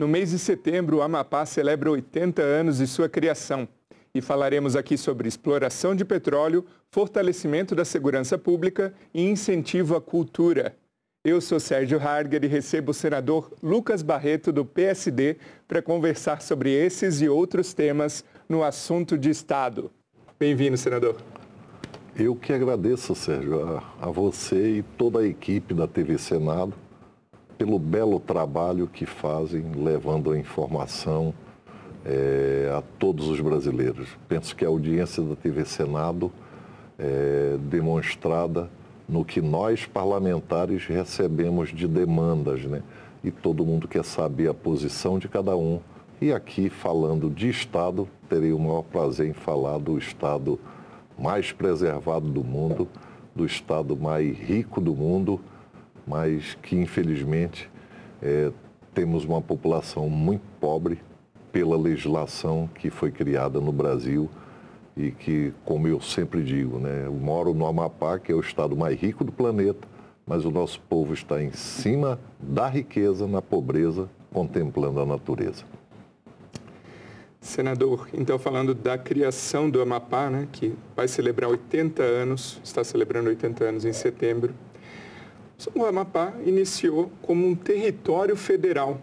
No 0.00 0.08
mês 0.08 0.30
de 0.30 0.38
setembro, 0.38 0.96
o 0.96 1.02
Amapá 1.02 1.44
celebra 1.44 1.90
80 1.90 2.40
anos 2.40 2.78
de 2.78 2.86
sua 2.86 3.06
criação. 3.06 3.68
E 4.14 4.22
falaremos 4.22 4.74
aqui 4.74 4.96
sobre 4.96 5.28
exploração 5.28 5.94
de 5.94 6.06
petróleo, 6.06 6.64
fortalecimento 6.90 7.74
da 7.74 7.84
segurança 7.84 8.38
pública 8.38 8.94
e 9.12 9.22
incentivo 9.22 9.94
à 9.94 10.00
cultura. 10.00 10.74
Eu 11.22 11.38
sou 11.38 11.60
Sérgio 11.60 12.00
Harger 12.00 12.42
e 12.42 12.46
recebo 12.46 12.92
o 12.92 12.94
senador 12.94 13.52
Lucas 13.62 14.00
Barreto, 14.00 14.50
do 14.50 14.64
PSD, 14.64 15.36
para 15.68 15.82
conversar 15.82 16.40
sobre 16.40 16.72
esses 16.72 17.20
e 17.20 17.28
outros 17.28 17.74
temas 17.74 18.24
no 18.48 18.64
assunto 18.64 19.18
de 19.18 19.28
Estado. 19.28 19.90
Bem-vindo, 20.38 20.78
senador. 20.78 21.18
Eu 22.16 22.34
que 22.34 22.54
agradeço, 22.54 23.14
Sérgio, 23.14 23.68
a, 23.68 23.84
a, 24.00 24.10
você 24.10 24.78
e 24.78 24.82
toda 24.82 25.18
a 25.18 25.26
equipe 25.26 25.74
da 25.74 25.86
TV 25.86 26.16
Senado 26.16 26.72
pelo 27.60 27.78
belo 27.78 28.18
trabalho 28.18 28.86
que 28.86 29.04
fazem 29.04 29.72
levando 29.76 30.32
a 30.32 30.38
informação 30.38 31.34
é, 32.06 32.74
a 32.74 32.82
todos 32.98 33.28
os 33.28 33.38
brasileiros. 33.38 34.08
Penso 34.26 34.56
que 34.56 34.64
a 34.64 34.68
audiência 34.68 35.22
da 35.22 35.36
TV 35.36 35.66
Senado 35.66 36.32
é 36.98 37.58
demonstrada 37.68 38.70
no 39.06 39.26
que 39.26 39.42
nós 39.42 39.84
parlamentares 39.84 40.86
recebemos 40.86 41.68
de 41.68 41.86
demandas, 41.86 42.64
né? 42.64 42.82
E 43.22 43.30
todo 43.30 43.66
mundo 43.66 43.86
quer 43.86 44.06
saber 44.06 44.48
a 44.48 44.54
posição 44.54 45.18
de 45.18 45.28
cada 45.28 45.54
um. 45.54 45.80
E 46.18 46.32
aqui, 46.32 46.70
falando 46.70 47.28
de 47.28 47.50
Estado, 47.50 48.08
terei 48.26 48.54
o 48.54 48.58
maior 48.58 48.84
prazer 48.84 49.28
em 49.28 49.34
falar 49.34 49.76
do 49.76 49.98
Estado 49.98 50.58
mais 51.18 51.52
preservado 51.52 52.26
do 52.26 52.42
mundo, 52.42 52.88
do 53.36 53.44
Estado 53.44 53.94
mais 53.94 54.34
rico 54.38 54.80
do 54.80 54.94
mundo, 54.94 55.38
mas 56.10 56.58
que, 56.60 56.74
infelizmente, 56.74 57.70
é, 58.20 58.50
temos 58.92 59.24
uma 59.24 59.40
população 59.40 60.10
muito 60.10 60.42
pobre 60.58 61.00
pela 61.52 61.76
legislação 61.76 62.68
que 62.74 62.90
foi 62.90 63.12
criada 63.12 63.60
no 63.60 63.70
Brasil 63.70 64.28
e 64.96 65.12
que, 65.12 65.52
como 65.64 65.86
eu 65.86 66.00
sempre 66.00 66.42
digo, 66.42 66.80
né, 66.80 67.04
eu 67.06 67.12
moro 67.12 67.54
no 67.54 67.64
Amapá, 67.64 68.18
que 68.18 68.32
é 68.32 68.34
o 68.34 68.40
estado 68.40 68.76
mais 68.76 69.00
rico 69.00 69.22
do 69.22 69.30
planeta, 69.30 69.86
mas 70.26 70.44
o 70.44 70.50
nosso 70.50 70.80
povo 70.80 71.14
está 71.14 71.40
em 71.40 71.52
cima 71.52 72.18
da 72.40 72.66
riqueza, 72.66 73.28
na 73.28 73.40
pobreza, 73.40 74.10
contemplando 74.32 74.98
a 74.98 75.06
natureza. 75.06 75.62
Senador, 77.40 78.08
então 78.12 78.36
falando 78.36 78.74
da 78.74 78.98
criação 78.98 79.70
do 79.70 79.80
Amapá, 79.80 80.28
né, 80.28 80.48
que 80.50 80.74
vai 80.96 81.06
celebrar 81.06 81.48
80 81.48 82.02
anos, 82.02 82.60
está 82.64 82.82
celebrando 82.82 83.28
80 83.28 83.64
anos 83.64 83.84
em 83.84 83.92
setembro, 83.92 84.52
o 85.74 85.84
Amapá 85.84 86.34
iniciou 86.44 87.10
como 87.22 87.46
um 87.46 87.54
território 87.54 88.36
federal 88.36 89.00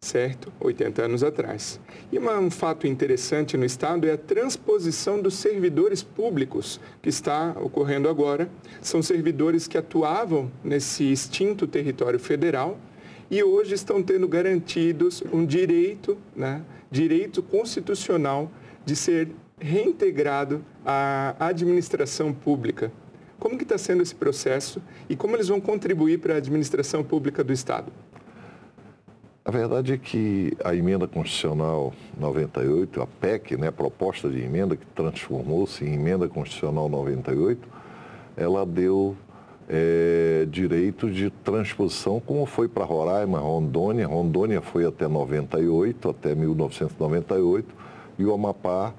certo? 0.00 0.50
80 0.58 1.02
anos 1.02 1.22
atrás. 1.22 1.78
E 2.10 2.18
um 2.18 2.50
fato 2.50 2.86
interessante 2.86 3.56
no 3.56 3.66
Estado 3.66 4.08
é 4.08 4.12
a 4.12 4.18
transposição 4.18 5.20
dos 5.20 5.34
servidores 5.34 6.02
públicos 6.02 6.80
que 7.02 7.10
está 7.10 7.54
ocorrendo 7.60 8.08
agora. 8.08 8.50
São 8.80 9.02
servidores 9.02 9.68
que 9.68 9.76
atuavam 9.76 10.50
nesse 10.64 11.04
extinto 11.04 11.66
território 11.66 12.18
federal 12.18 12.78
e 13.30 13.42
hoje 13.42 13.74
estão 13.74 14.02
tendo 14.02 14.26
garantidos 14.26 15.22
um 15.32 15.44
direito, 15.44 16.16
né, 16.34 16.62
direito 16.90 17.42
constitucional 17.42 18.50
de 18.84 18.96
ser 18.96 19.28
reintegrado 19.60 20.64
à 20.84 21.36
administração 21.38 22.32
pública. 22.32 22.90
Como 23.40 23.56
que 23.56 23.64
está 23.64 23.78
sendo 23.78 24.02
esse 24.02 24.14
processo 24.14 24.82
e 25.08 25.16
como 25.16 25.34
eles 25.34 25.48
vão 25.48 25.58
contribuir 25.58 26.18
para 26.18 26.34
a 26.34 26.36
administração 26.36 27.02
pública 27.02 27.42
do 27.42 27.54
Estado? 27.54 27.90
A 29.42 29.50
verdade 29.50 29.94
é 29.94 29.96
que 29.96 30.52
a 30.62 30.74
emenda 30.74 31.08
constitucional 31.08 31.94
98, 32.18 33.00
a 33.00 33.06
PEC, 33.06 33.56
né, 33.56 33.68
a 33.68 33.72
proposta 33.72 34.28
de 34.28 34.42
emenda 34.42 34.76
que 34.76 34.84
transformou-se 34.94 35.82
em 35.82 35.94
emenda 35.94 36.28
constitucional 36.28 36.90
98, 36.90 37.66
ela 38.36 38.66
deu 38.66 39.16
é, 39.66 40.46
direito 40.50 41.10
de 41.10 41.30
transposição, 41.30 42.20
como 42.20 42.44
foi 42.44 42.68
para 42.68 42.84
Roraima, 42.84 43.38
Rondônia. 43.38 44.06
Rondônia 44.06 44.60
foi 44.60 44.84
até 44.84 45.08
98, 45.08 46.10
até 46.10 46.34
1998, 46.34 47.74
e 48.18 48.24
o 48.26 48.34
Amapá, 48.34 48.92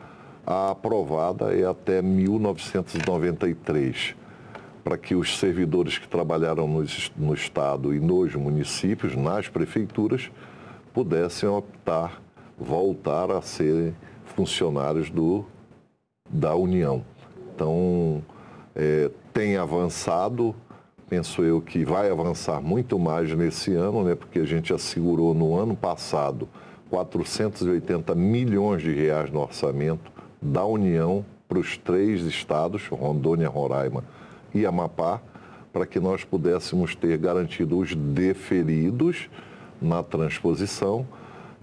a 0.43 0.71
aprovada 0.71 1.55
é 1.55 1.63
até 1.63 2.01
1993 2.01 4.19
para 4.83 4.97
que 4.97 5.15
os 5.15 5.37
servidores 5.37 5.97
que 5.97 6.07
trabalharam 6.07 6.67
no, 6.67 6.83
no, 7.17 7.33
Estado 7.33 7.93
e 7.93 7.99
nos 7.99 8.35
municípios, 8.35 9.15
nas 9.15 9.47
prefeituras, 9.47 10.31
pudessem 10.93 11.47
optar, 11.47 12.21
voltar 12.57 13.31
a 13.31 13.41
serem 13.41 13.95
funcionários 14.25 15.09
do, 15.09 15.45
da 16.29 16.55
União. 16.55 17.03
Então, 17.53 18.23
é, 18.75 19.09
tem 19.33 19.57
avançado, 19.57 20.55
penso 21.07 21.43
eu 21.43 21.61
que 21.61 21.85
vai 21.85 22.09
avançar 22.09 22.61
muito 22.61 22.97
mais 22.97 23.33
nesse 23.35 23.73
ano, 23.73 24.03
né, 24.03 24.15
porque 24.15 24.39
a 24.39 24.45
gente 24.45 24.73
assegurou 24.73 25.33
no 25.33 25.55
ano 25.55 25.75
passado 25.75 26.49
480 26.89 28.15
milhões 28.15 28.81
de 28.81 28.93
reais 28.93 29.29
no 29.29 29.41
orçamento 29.41 30.11
da 30.41 30.65
União 30.65 31.23
para 31.47 31.59
os 31.59 31.77
três 31.77 32.21
estados, 32.21 32.87
Rondônia, 32.87 33.47
Roraima 33.47 34.03
e 34.53 34.65
Amapá, 34.65 35.21
para 35.71 35.85
que 35.85 35.99
nós 35.99 36.23
pudéssemos 36.23 36.95
ter 36.95 37.17
garantido 37.17 37.77
os 37.77 37.95
deferidos 37.95 39.29
na 39.81 40.03
transposição 40.03 41.07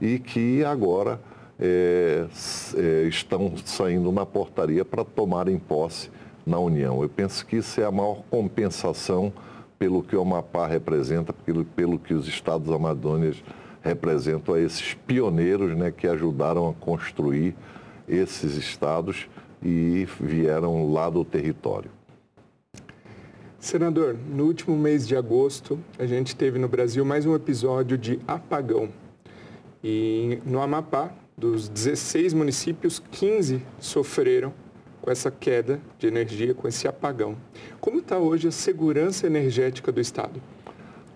e 0.00 0.18
que 0.18 0.64
agora 0.64 1.20
é, 1.60 2.26
é, 2.76 3.02
estão 3.08 3.52
saindo 3.64 4.10
na 4.12 4.24
portaria 4.24 4.84
para 4.84 5.04
tomarem 5.04 5.58
posse 5.58 6.10
na 6.46 6.58
União. 6.58 7.02
Eu 7.02 7.08
penso 7.08 7.44
que 7.44 7.56
isso 7.56 7.80
é 7.80 7.84
a 7.84 7.90
maior 7.90 8.22
compensação 8.30 9.32
pelo 9.78 10.02
que 10.02 10.16
o 10.16 10.22
Amapá 10.22 10.66
representa, 10.66 11.32
pelo, 11.32 11.64
pelo 11.64 11.98
que 11.98 12.14
os 12.14 12.26
estados 12.26 12.72
amazônicos 12.72 13.42
representam 13.82 14.54
a 14.54 14.60
esses 14.60 14.94
pioneiros 14.94 15.76
né, 15.76 15.90
que 15.90 16.06
ajudaram 16.06 16.68
a 16.68 16.74
construir 16.74 17.54
esses 18.08 18.56
estados 18.56 19.28
e 19.62 20.06
vieram 20.20 20.92
lá 20.92 21.10
do 21.10 21.24
território. 21.24 21.90
Senador, 23.68 24.16
no 24.26 24.44
último 24.44 24.74
mês 24.74 25.06
de 25.06 25.14
agosto, 25.14 25.78
a 25.98 26.06
gente 26.06 26.34
teve 26.34 26.58
no 26.58 26.66
Brasil 26.66 27.04
mais 27.04 27.26
um 27.26 27.34
episódio 27.34 27.98
de 27.98 28.18
apagão. 28.26 28.88
E 29.84 30.38
no 30.46 30.62
Amapá, 30.62 31.12
dos 31.36 31.68
16 31.68 32.32
municípios, 32.32 32.98
15 33.10 33.62
sofreram 33.78 34.54
com 35.02 35.10
essa 35.10 35.30
queda 35.30 35.82
de 35.98 36.06
energia, 36.06 36.54
com 36.54 36.66
esse 36.66 36.88
apagão. 36.88 37.36
Como 37.78 37.98
está 37.98 38.16
hoje 38.16 38.48
a 38.48 38.50
segurança 38.50 39.26
energética 39.26 39.92
do 39.92 40.00
Estado? 40.00 40.40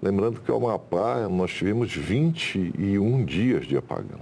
Lembrando 0.02 0.38
que 0.38 0.52
o 0.52 0.54
Amapá, 0.54 1.26
nós 1.30 1.54
tivemos 1.54 1.96
21 1.96 3.24
dias 3.24 3.64
de 3.64 3.78
apagão. 3.78 4.20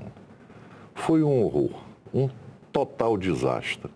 Foi 0.95 1.25
um 1.25 1.43
horror, 1.43 1.83
um 2.15 2.31
total 2.71 3.17
desastre. 3.17 3.91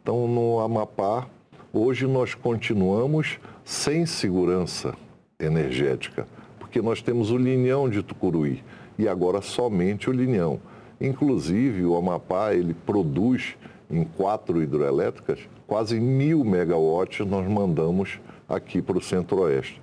Então, 0.00 0.26
no 0.26 0.58
Amapá, 0.58 1.28
Hoje 1.70 2.06
nós 2.06 2.34
continuamos 2.34 3.38
sem 3.68 4.06
segurança 4.06 4.94
energética, 5.38 6.26
porque 6.58 6.80
nós 6.80 7.02
temos 7.02 7.30
o 7.30 7.36
linhão 7.36 7.86
de 7.86 8.02
Tucuruí 8.02 8.64
e 8.98 9.06
agora 9.06 9.42
somente 9.42 10.08
o 10.08 10.12
linhão. 10.12 10.58
Inclusive, 10.98 11.84
o 11.84 11.94
Amapá, 11.94 12.54
ele 12.54 12.72
produz 12.72 13.58
em 13.90 14.04
quatro 14.04 14.62
hidroelétricas 14.62 15.40
quase 15.66 16.00
mil 16.00 16.42
megawatts 16.44 17.26
nós 17.26 17.46
mandamos 17.46 18.18
aqui 18.48 18.80
para 18.80 18.96
o 18.96 19.02
centro-oeste. 19.02 19.82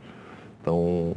Então, 0.59 1.15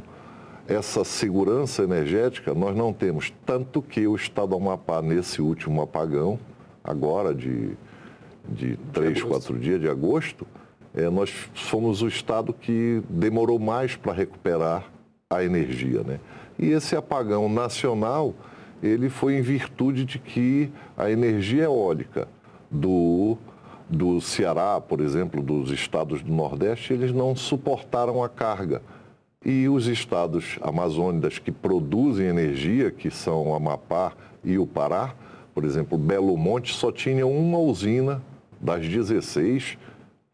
essa 0.69 1.05
segurança 1.05 1.83
energética 1.83 2.53
nós 2.53 2.77
não 2.77 2.93
temos, 2.93 3.33
tanto 3.47 3.81
que 3.81 4.07
o 4.07 4.15
estado 4.15 4.49
do 4.49 4.57
Amapá, 4.57 5.01
nesse 5.01 5.41
último 5.41 5.81
apagão, 5.81 6.39
agora 6.85 7.35
de 7.35 7.75
de 8.47 8.79
três, 8.93 9.23
quatro 9.23 9.59
dias 9.59 9.81
de 9.81 9.89
agosto, 9.89 10.47
é, 10.99 11.09
nós 11.09 11.31
fomos 11.55 12.03
o 12.03 12.09
estado 12.09 12.53
que 12.53 13.01
demorou 13.09 13.57
mais 13.57 13.95
para 13.95 14.13
recuperar 14.13 14.91
a 15.31 15.45
energia. 15.45 16.03
Né? 16.03 16.19
E 16.59 16.71
esse 16.71 16.97
apagão 16.97 17.49
nacional, 17.49 18.35
ele 18.83 19.09
foi 19.09 19.37
em 19.37 19.41
virtude 19.41 20.05
de 20.05 20.19
que 20.19 20.73
a 20.97 21.09
energia 21.09 21.65
eólica 21.65 22.27
do, 22.69 23.39
do 23.89 24.21
Ceará, 24.21 24.81
por 24.81 25.01
exemplo, 25.01 25.41
dos 25.41 25.71
estados 25.71 26.21
do 26.21 26.33
Nordeste, 26.33 26.93
eles 26.93 27.13
não 27.13 27.37
suportaram 27.37 28.25
a 28.25 28.29
carga. 28.29 28.83
E 29.45 29.69
os 29.69 29.87
estados 29.87 30.59
amazônicos 30.61 31.39
que 31.39 31.53
produzem 31.53 32.27
energia, 32.27 32.91
que 32.91 33.09
são 33.09 33.55
Amapá 33.55 34.15
e 34.43 34.59
o 34.59 34.67
Pará, 34.67 35.15
por 35.55 35.65
exemplo, 35.65 35.97
Belo 35.97 36.37
Monte 36.37 36.75
só 36.75 36.91
tinha 36.91 37.25
uma 37.25 37.59
usina 37.59 38.21
das 38.61 38.85
16 38.85 39.79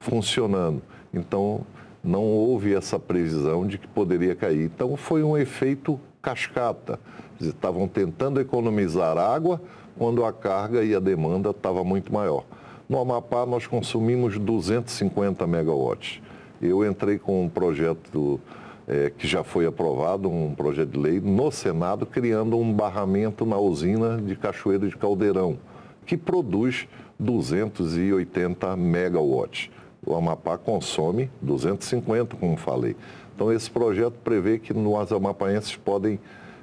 funcionando. 0.04 0.82
Então, 1.12 1.62
não 2.02 2.22
houve 2.22 2.74
essa 2.74 2.98
previsão 2.98 3.66
de 3.66 3.78
que 3.78 3.88
poderia 3.88 4.34
cair. 4.34 4.64
Então, 4.64 4.96
foi 4.96 5.22
um 5.22 5.36
efeito 5.36 5.98
cascata. 6.20 7.00
Estavam 7.40 7.88
tentando 7.88 8.40
economizar 8.40 9.16
água 9.16 9.60
quando 9.98 10.24
a 10.24 10.32
carga 10.32 10.84
e 10.84 10.94
a 10.94 11.00
demanda 11.00 11.50
estava 11.50 11.82
muito 11.82 12.12
maior. 12.12 12.44
No 12.88 13.00
Amapá, 13.00 13.46
nós 13.46 13.66
consumimos 13.66 14.38
250 14.38 15.46
megawatts. 15.46 16.20
Eu 16.60 16.84
entrei 16.84 17.18
com 17.18 17.44
um 17.44 17.48
projeto 17.48 18.40
é, 18.86 19.10
que 19.16 19.26
já 19.26 19.42
foi 19.42 19.64
aprovado, 19.64 20.28
um 20.28 20.54
projeto 20.54 20.90
de 20.90 20.98
lei 20.98 21.20
no 21.20 21.50
Senado, 21.50 22.04
criando 22.04 22.58
um 22.58 22.72
barramento 22.72 23.46
na 23.46 23.56
usina 23.56 24.18
de 24.18 24.36
Cachoeira 24.36 24.86
de 24.86 24.96
Caldeirão, 24.96 25.58
que 26.04 26.16
produz 26.16 26.86
280 27.18 28.76
megawatts. 28.76 29.70
O 30.06 30.14
Amapá 30.14 30.58
consome 30.58 31.30
250, 31.40 32.36
como 32.36 32.56
falei. 32.56 32.96
Então, 33.34 33.52
esse 33.52 33.70
projeto 33.70 34.14
prevê 34.22 34.58
que 34.58 34.72
nós 34.72 35.10
amapaenses 35.12 35.76
podem 35.76 36.20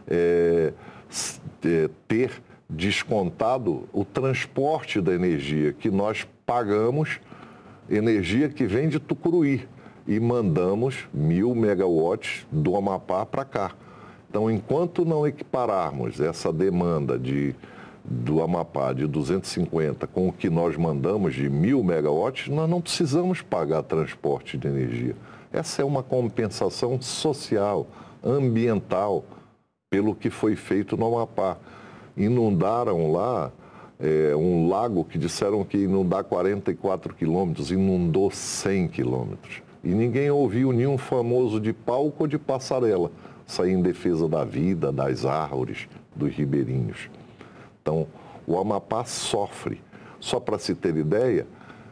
é, 0.07 0.73
é, 1.65 1.89
ter 2.07 2.41
descontado 2.69 3.89
o 3.91 4.05
transporte 4.05 5.01
da 5.01 5.13
energia 5.13 5.73
que 5.73 5.91
nós 5.91 6.25
pagamos, 6.45 7.19
energia 7.89 8.47
que 8.47 8.65
vem 8.65 8.87
de 8.87 8.99
Tucuruí, 8.99 9.67
e 10.07 10.19
mandamos 10.19 11.07
mil 11.13 11.53
megawatts 11.53 12.45
do 12.51 12.75
Amapá 12.75 13.25
para 13.25 13.45
cá. 13.45 13.71
Então, 14.29 14.49
enquanto 14.49 15.03
não 15.03 15.27
equipararmos 15.27 16.19
essa 16.19 16.51
demanda 16.53 17.19
de, 17.19 17.53
do 18.03 18.41
Amapá 18.41 18.93
de 18.93 19.05
250 19.05 20.07
com 20.07 20.27
o 20.27 20.33
que 20.33 20.49
nós 20.49 20.75
mandamos 20.75 21.33
de 21.33 21.49
mil 21.49 21.83
megawatts, 21.83 22.47
nós 22.47 22.69
não 22.69 22.81
precisamos 22.81 23.41
pagar 23.41 23.83
transporte 23.83 24.57
de 24.57 24.67
energia. 24.67 25.15
Essa 25.53 25.81
é 25.81 25.85
uma 25.85 26.01
compensação 26.01 27.01
social, 27.01 27.87
ambiental, 28.23 29.23
pelo 29.89 30.15
que 30.15 30.29
foi 30.29 30.55
feito 30.55 30.95
no 30.95 31.05
Amapá. 31.05 31.57
Inundaram 32.15 33.11
lá 33.11 33.51
é, 33.99 34.35
um 34.35 34.67
lago 34.67 35.03
que 35.03 35.17
disseram 35.17 35.63
que 35.63 35.77
inundar 35.77 36.23
44 36.23 37.13
quilômetros, 37.13 37.71
inundou 37.71 38.31
100 38.31 38.87
quilômetros. 38.87 39.61
E 39.83 39.89
ninguém 39.89 40.29
ouviu 40.29 40.71
nenhum 40.71 40.97
famoso 40.97 41.59
de 41.59 41.73
palco 41.73 42.23
ou 42.23 42.27
de 42.27 42.37
passarela 42.37 43.11
sair 43.45 43.73
em 43.73 43.81
defesa 43.81 44.27
da 44.27 44.45
vida, 44.45 44.91
das 44.91 45.25
árvores, 45.25 45.87
dos 46.15 46.31
ribeirinhos. 46.33 47.09
Então, 47.81 48.07
o 48.45 48.57
Amapá 48.57 49.03
sofre. 49.03 49.81
Só 50.19 50.39
para 50.39 50.59
se 50.59 50.75
ter 50.75 50.95
ideia, 50.95 51.47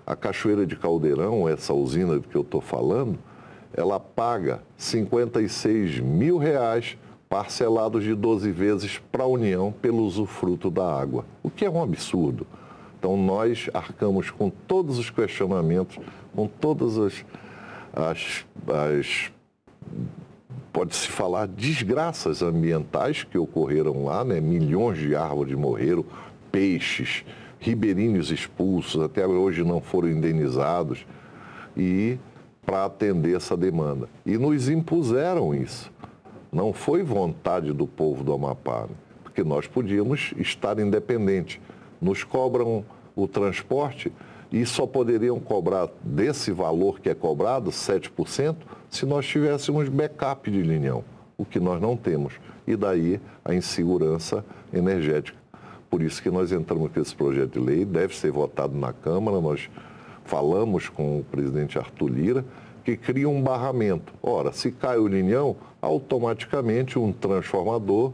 a 0.06 0.16
Cachoeira 0.16 0.66
de 0.66 0.76
Caldeirão, 0.76 1.48
essa 1.48 1.74
usina 1.74 2.20
que 2.20 2.36
eu 2.36 2.42
estou 2.42 2.62
falando, 2.62 3.18
ela 3.74 4.00
paga 4.00 4.62
56 4.78 6.00
mil 6.00 6.38
reais 6.38 6.98
parcelados 7.28 8.04
de 8.04 8.16
12 8.16 8.52
vezes 8.52 9.00
para 9.12 9.24
a 9.24 9.28
União 9.28 9.72
pelo 9.72 10.04
usufruto 10.04 10.72
da 10.72 10.86
água, 10.86 11.26
o 11.44 11.50
que 11.50 11.66
é 11.66 11.70
um 11.70 11.82
absurdo. 11.82 12.46
Então, 12.98 13.16
nós 13.16 13.70
arcamos 13.74 14.30
com 14.30 14.50
todos 14.50 14.98
os 14.98 15.10
questionamentos, 15.10 15.98
com 16.36 16.48
todas 16.48 16.98
as 16.98 17.24
as, 17.94 18.46
as 18.68 19.32
pode-se 20.72 21.08
falar, 21.08 21.48
desgraças 21.48 22.42
ambientais 22.42 23.24
que 23.24 23.38
ocorreram 23.38 24.06
lá, 24.06 24.24
né? 24.24 24.40
milhões 24.40 24.98
de 24.98 25.16
árvores 25.16 25.56
morreram, 25.56 26.06
peixes, 26.52 27.24
ribeirinhos 27.60 28.32
expulsos, 28.32 29.02
até 29.02 29.26
hoje 29.28 29.64
não 29.64 29.82
foram 29.82 30.10
indenizados, 30.10 31.06
e 31.76 32.18
para 32.66 32.86
atender 32.86 33.36
essa 33.36 33.58
demanda. 33.58 34.08
E 34.26 34.38
nos 34.38 34.70
impuseram 34.70 35.54
isso. 35.54 35.92
Não 36.52 36.74
foi 36.74 37.04
vontade 37.04 37.74
do 37.74 37.86
povo 37.86 38.24
do 38.24 38.34
Amapá, 38.34 38.84
né? 38.84 38.96
porque 39.24 39.44
nós 39.44 39.68
podíamos 39.68 40.34
estar 40.38 40.80
independentes. 40.80 41.60
Nos 42.02 42.24
cobram 42.24 42.86
o 43.16 43.28
transporte, 43.28 44.12
e 44.52 44.66
só 44.66 44.88
poderiam 44.88 45.40
cobrar 45.40 45.90
desse 46.02 46.52
valor 46.52 47.00
que 47.00 47.10
é 47.10 47.14
cobrado, 47.14 47.70
7%, 47.70 48.56
se 48.90 49.06
nós 49.06 49.26
tivéssemos 49.26 49.88
backup 49.90 50.50
de 50.50 50.62
linhão, 50.62 51.04
o 51.38 51.46
que 51.46 51.60
nós 51.60 51.82
não 51.82 51.96
temos. 51.96 52.34
E 52.68 52.76
daí 52.76 53.20
a 53.44 53.54
insegurança 53.54 54.44
energética. 54.74 55.38
Por 55.90 56.02
isso 56.02 56.22
que 56.22 56.30
nós 56.30 56.52
entramos 56.52 56.92
com 56.92 57.00
esse 57.00 57.16
projeto 57.16 57.60
de 57.60 57.66
lei, 57.66 57.86
deve 57.86 58.16
ser 58.16 58.32
votado 58.32 58.78
na 58.78 58.94
Câmara, 58.94 59.42
nós 59.42 59.70
falamos 60.24 60.88
com 60.88 61.20
o 61.20 61.24
presidente 61.24 61.80
Arthur 61.80 62.10
Lira, 62.10 62.46
que 62.84 62.96
cria 62.96 63.28
um 63.28 63.42
barramento. 63.42 64.14
Ora, 64.22 64.52
se 64.52 64.72
cai 64.72 64.98
o 64.98 65.08
linhão, 65.08 65.56
automaticamente 65.82 67.00
um 67.00 67.12
transformador 67.12 68.14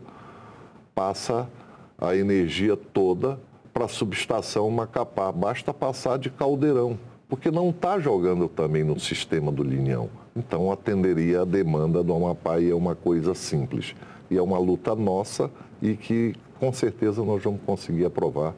passa 0.95 1.49
a 1.97 2.15
energia 2.15 2.77
toda 2.77 3.37
para 3.73 3.85
a 3.85 3.89
subestação 3.89 4.69
Macapá. 4.71 5.31
Basta 5.31 5.73
passar 5.73 6.17
de 6.17 6.29
caldeirão, 6.29 6.97
porque 7.27 7.49
não 7.49 7.69
está 7.69 7.99
jogando 7.99 8.47
também 8.47 8.83
no 8.83 8.99
sistema 8.99 9.51
do 9.51 9.63
Linhão. 9.63 10.09
Então 10.35 10.71
atenderia 10.71 11.41
a 11.41 11.45
demanda 11.45 12.03
do 12.03 12.13
Amapá 12.13 12.59
e 12.59 12.69
é 12.69 12.75
uma 12.75 12.95
coisa 12.95 13.33
simples. 13.33 13.95
E 14.29 14.37
é 14.37 14.41
uma 14.41 14.57
luta 14.57 14.95
nossa 14.95 15.49
e 15.81 15.95
que 15.95 16.35
com 16.59 16.71
certeza 16.71 17.23
nós 17.23 17.43
vamos 17.43 17.61
conseguir 17.65 18.05
aprovar 18.05 18.53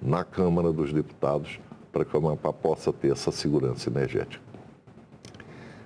na 0.00 0.24
Câmara 0.24 0.72
dos 0.72 0.92
Deputados 0.92 1.58
para 1.92 2.04
que 2.04 2.16
o 2.16 2.18
Amapá 2.18 2.52
possa 2.52 2.92
ter 2.92 3.12
essa 3.12 3.30
segurança 3.30 3.88
energética. 3.88 4.42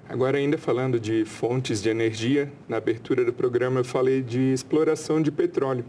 Agora, 0.09 0.39
ainda 0.39 0.57
falando 0.57 0.99
de 0.99 1.27
fontes 1.27 1.83
de 1.83 1.91
energia, 1.91 2.51
na 2.67 2.79
abertura 2.79 3.27
do 3.27 3.33
programa 3.33 3.81
eu 3.81 3.85
falei 3.85 4.23
de 4.23 4.41
exploração 4.55 5.21
de 5.21 5.31
petróleo. 5.31 5.85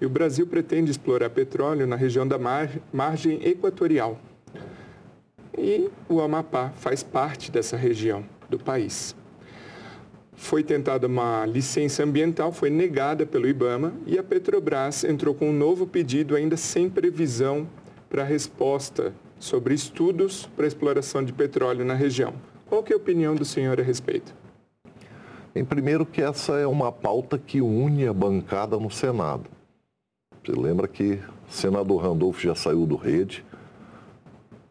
E 0.00 0.06
o 0.06 0.08
Brasil 0.08 0.46
pretende 0.46 0.90
explorar 0.90 1.28
petróleo 1.28 1.86
na 1.86 1.94
região 1.94 2.26
da 2.26 2.38
margem 2.92 3.46
equatorial. 3.46 4.18
E 5.58 5.90
o 6.08 6.20
Amapá 6.20 6.72
faz 6.76 7.02
parte 7.02 7.50
dessa 7.50 7.76
região 7.76 8.24
do 8.48 8.58
país. 8.58 9.14
Foi 10.32 10.62
tentada 10.62 11.08
uma 11.08 11.44
licença 11.44 12.04
ambiental, 12.04 12.52
foi 12.52 12.70
negada 12.70 13.26
pelo 13.26 13.48
IBAMA 13.48 13.92
e 14.06 14.16
a 14.16 14.22
Petrobras 14.22 15.02
entrou 15.02 15.34
com 15.34 15.50
um 15.50 15.52
novo 15.52 15.84
pedido 15.84 16.36
ainda 16.36 16.56
sem 16.56 16.88
previsão 16.88 17.68
para 18.08 18.22
resposta 18.22 19.12
sobre 19.38 19.74
estudos 19.74 20.48
para 20.56 20.66
exploração 20.66 21.24
de 21.24 21.32
petróleo 21.32 21.84
na 21.84 21.94
região. 21.94 22.34
Qual 22.66 22.84
é 22.88 22.92
a 22.92 22.96
opinião 22.96 23.34
do 23.34 23.44
senhor 23.44 23.80
a 23.80 23.82
respeito? 23.82 24.34
Em 25.54 25.64
primeiro 25.64 26.06
que 26.06 26.22
essa 26.22 26.54
é 26.54 26.66
uma 26.66 26.92
pauta 26.92 27.36
que 27.36 27.60
une 27.60 28.06
a 28.06 28.12
bancada 28.12 28.78
no 28.78 28.90
Senado. 28.90 29.50
Você 30.44 30.52
lembra 30.52 30.86
que 30.86 31.18
o 31.48 31.52
senador 31.52 32.02
Randolfo 32.02 32.40
já 32.40 32.54
saiu 32.54 32.86
do 32.86 32.94
rede, 32.94 33.44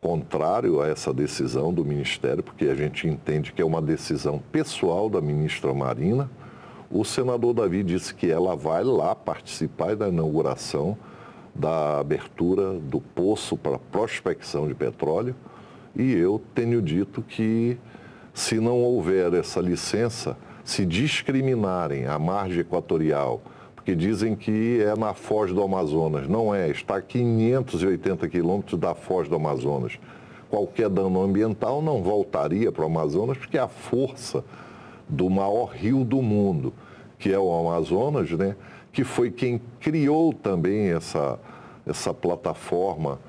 contrário 0.07 0.79
a 0.79 0.87
essa 0.87 1.13
decisão 1.13 1.73
do 1.73 1.83
Ministério, 1.83 2.41
porque 2.41 2.67
a 2.67 2.75
gente 2.75 3.05
entende 3.05 3.51
que 3.51 3.61
é 3.61 3.65
uma 3.65 3.81
decisão 3.81 4.41
pessoal 4.53 5.09
da 5.09 5.19
ministra 5.19 5.73
Marina. 5.73 6.31
O 6.89 7.03
senador 7.03 7.53
Davi 7.53 7.83
disse 7.83 8.15
que 8.15 8.31
ela 8.31 8.55
vai 8.55 8.85
lá 8.85 9.13
participar 9.13 9.97
da 9.97 10.07
inauguração 10.07 10.97
da 11.53 11.99
abertura 11.99 12.79
do 12.79 13.01
poço 13.01 13.57
para 13.57 13.77
prospecção 13.77 14.65
de 14.65 14.73
petróleo. 14.73 15.35
E 15.93 16.13
eu 16.13 16.41
tenho 16.55 16.81
dito 16.81 17.21
que 17.21 17.77
se 18.33 18.61
não 18.61 18.77
houver 18.77 19.33
essa 19.33 19.59
licença, 19.59 20.37
se 20.63 20.85
discriminarem 20.85 22.05
a 22.05 22.17
margem 22.17 22.61
equatorial 22.61 23.41
que 23.87 23.95
dizem 23.95 24.35
que 24.35 24.81
é 24.81 24.97
na 24.97 25.13
Foz 25.13 25.53
do 25.53 25.63
Amazonas. 25.63 26.27
Não 26.27 26.53
é, 26.53 26.69
está 26.69 26.97
a 26.97 27.01
580 27.01 28.27
quilômetros 28.27 28.77
da 28.77 28.93
Foz 28.93 29.29
do 29.29 29.35
Amazonas. 29.35 29.97
Qualquer 30.49 30.89
dano 30.89 31.21
ambiental 31.21 31.81
não 31.81 32.03
voltaria 32.03 32.69
para 32.69 32.83
o 32.83 32.87
Amazonas, 32.87 33.37
porque 33.37 33.57
é 33.57 33.61
a 33.61 33.67
força 33.69 34.43
do 35.07 35.29
maior 35.29 35.67
rio 35.67 36.03
do 36.03 36.21
mundo, 36.21 36.73
que 37.17 37.31
é 37.31 37.39
o 37.39 37.49
Amazonas, 37.49 38.29
né? 38.31 38.57
que 38.91 39.05
foi 39.05 39.31
quem 39.31 39.61
criou 39.79 40.33
também 40.33 40.91
essa, 40.91 41.39
essa 41.85 42.13
plataforma 42.13 43.21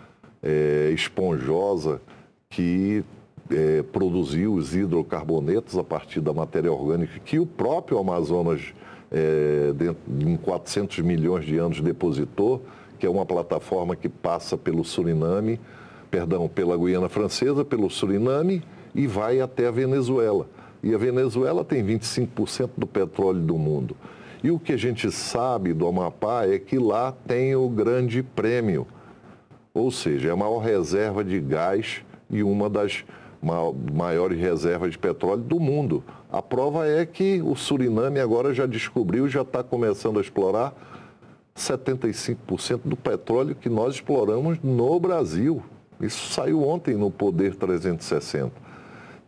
é, 0.43 0.91
esponjosa 0.93 2.03
que 2.51 3.05
é, 3.49 3.85
produziu 3.93 4.55
os 4.55 4.75
hidrocarbonetos 4.75 5.79
a 5.79 5.85
partir 5.85 6.21
da 6.21 6.33
matéria 6.33 6.73
orgânica 6.73 7.21
que 7.25 7.39
o 7.39 7.47
próprio 7.47 7.97
Amazonas 7.97 8.75
é, 9.11 9.73
em 10.21 10.37
400 10.37 10.99
milhões 11.01 11.45
de 11.45 11.57
anos 11.57 11.81
depositou, 11.81 12.63
que 12.99 13.07
é 13.07 13.11
uma 13.11 13.25
plataforma 13.25 13.97
que 13.97 14.09
passa 14.09 14.57
pelo 14.57 14.85
Suriname, 14.85 15.61
perdão, 16.11 16.49
pela 16.49 16.77
Guiana 16.77 17.09
Francesa, 17.09 17.65
pelo 17.65 17.89
Suriname 17.89 18.63
e 18.95 19.07
vai 19.07 19.41
até 19.41 19.67
a 19.67 19.71
Venezuela. 19.71 20.49
E 20.83 20.95
a 20.95 20.99
Venezuela 20.99 21.65
tem 21.65 21.85
25% 21.85 22.71
do 22.77 22.87
petróleo 22.87 23.41
do 23.41 23.57
mundo. 23.59 23.97
E 24.43 24.51
o 24.51 24.59
que 24.59 24.73
a 24.73 24.77
gente 24.77 25.11
sabe 25.11 25.73
do 25.73 25.87
Amapá 25.87 26.47
é 26.47 26.59
que 26.59 26.79
lá 26.79 27.13
tem 27.27 27.57
o 27.57 27.69
grande 27.69 28.23
prêmio, 28.23 28.87
ou 29.75 29.91
seja, 29.91 30.29
é 30.29 30.33
a 30.33 30.37
maior 30.37 30.59
reserva 30.59 31.25
de 31.25 31.41
gás 31.41 32.03
e 32.31 32.43
uma 32.43 32.71
das 32.71 33.05
maiores 33.93 34.39
reservas 34.39 34.93
de 34.93 34.99
petróleo 34.99 35.43
do 35.43 35.59
mundo. 35.59 36.05
A 36.31 36.43
prova 36.43 36.87
é 36.87 37.07
que 37.07 37.41
o 37.43 37.57
Suriname 37.57 38.21
agora 38.21 38.53
já 38.53 38.67
descobriu, 38.67 39.29
já 39.29 39.43
está 39.43 39.63
começando 39.63 40.19
a 40.19 40.21
explorar 40.21 40.75
75% 41.57 42.81
do 42.85 42.97
petróleo 42.97 43.55
que 43.55 43.69
nós 43.69 43.95
exploramos 43.95 44.59
no 44.63 45.01
Brasil. 45.01 45.63
Isso 46.01 46.33
saiu 46.33 46.63
ontem 46.63 46.95
no 46.95 47.11
Poder 47.11 47.55
360. 47.55 48.53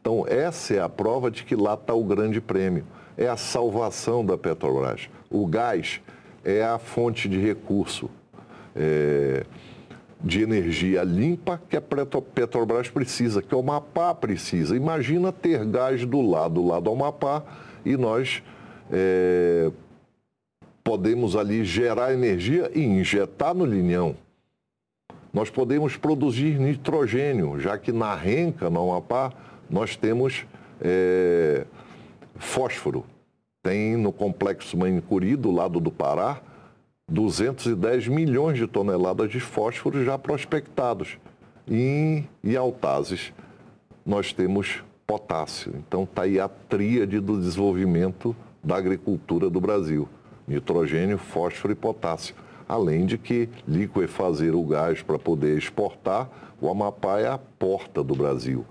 Então, 0.00 0.24
essa 0.28 0.74
é 0.74 0.80
a 0.80 0.88
prova 0.88 1.30
de 1.30 1.42
que 1.44 1.56
lá 1.56 1.74
está 1.74 1.94
o 1.94 2.04
grande 2.04 2.40
prêmio. 2.40 2.84
É 3.16 3.28
a 3.28 3.36
salvação 3.36 4.24
da 4.24 4.36
Petrobras. 4.36 5.08
O 5.30 5.46
gás 5.46 6.00
é 6.44 6.62
a 6.62 6.78
fonte 6.78 7.28
de 7.28 7.38
recurso 7.38 8.10
é, 8.74 9.44
de 10.22 10.42
energia 10.42 11.02
limpa 11.02 11.60
que 11.68 11.76
a 11.76 11.80
Petrobras 11.80 12.88
precisa, 12.88 13.40
que 13.40 13.54
o 13.54 13.60
Amapá 13.60 14.14
precisa. 14.14 14.76
Imagina 14.76 15.32
ter 15.32 15.64
gás 15.64 16.04
do 16.04 16.20
lado, 16.20 16.54
do 16.54 16.66
lado 16.66 16.84
do 16.84 16.90
Amapá, 16.90 17.42
e 17.84 17.96
nós 17.96 18.42
é, 18.90 19.70
podemos 20.84 21.36
ali 21.36 21.64
gerar 21.64 22.12
energia 22.12 22.70
e 22.74 22.82
injetar 22.82 23.54
no 23.54 23.64
linhão. 23.64 24.14
Nós 25.32 25.48
podemos 25.48 25.96
produzir 25.96 26.58
nitrogênio, 26.58 27.58
já 27.58 27.78
que 27.78 27.92
na 27.92 28.14
renca, 28.14 28.68
no 28.68 28.90
Amapá, 28.90 29.32
nós 29.70 29.96
temos 29.96 30.44
é, 30.80 31.64
fósforo. 32.36 33.04
Tem 33.62 33.96
no 33.96 34.12
complexo 34.12 34.76
Manicuri, 34.76 35.36
do 35.36 35.50
lado 35.50 35.78
do 35.78 35.90
Pará, 35.90 36.40
210 37.10 38.08
milhões 38.08 38.56
de 38.56 38.66
toneladas 38.66 39.30
de 39.30 39.40
fósforo 39.40 40.04
já 40.04 40.16
prospectados. 40.16 41.18
E 41.68 42.22
em 42.42 42.56
Altazes 42.56 43.32
nós 44.06 44.32
temos 44.32 44.82
potássio. 45.06 45.74
Então 45.76 46.04
está 46.04 46.22
aí 46.22 46.38
a 46.38 46.48
tríade 46.48 47.18
do 47.18 47.38
desenvolvimento 47.38 48.34
da 48.62 48.76
agricultura 48.76 49.50
do 49.50 49.60
Brasil. 49.60 50.08
Nitrogênio, 50.46 51.18
fósforo 51.18 51.72
e 51.72 51.76
potássio. 51.76 52.34
Além 52.68 53.04
de 53.04 53.18
que 53.18 53.48
liquefazer 53.66 54.54
o 54.54 54.64
gás 54.64 55.02
para 55.02 55.18
poder 55.18 55.58
exportar, 55.58 56.30
o 56.60 56.70
Amapá 56.70 57.18
é 57.18 57.26
a 57.26 57.38
porta 57.38 58.02
do 58.04 58.14
Brasil. 58.14 58.64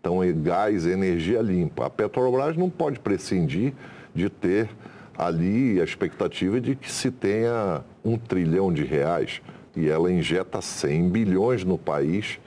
Então, 0.00 0.22
é 0.22 0.32
gás, 0.32 0.86
energia 0.86 1.40
limpa. 1.40 1.86
A 1.86 1.90
Petrobras 1.90 2.56
não 2.56 2.68
pode 2.68 2.98
prescindir 2.98 3.72
de 4.14 4.28
ter 4.28 4.68
ali 5.16 5.80
a 5.80 5.84
expectativa 5.84 6.60
de 6.60 6.74
que 6.74 6.90
se 6.90 7.10
tenha 7.10 7.82
um 8.04 8.18
trilhão 8.18 8.72
de 8.72 8.84
reais 8.84 9.40
e 9.76 9.88
ela 9.88 10.10
injeta 10.10 10.60
100 10.60 11.08
bilhões 11.08 11.64
no 11.64 11.78
país 11.78 12.38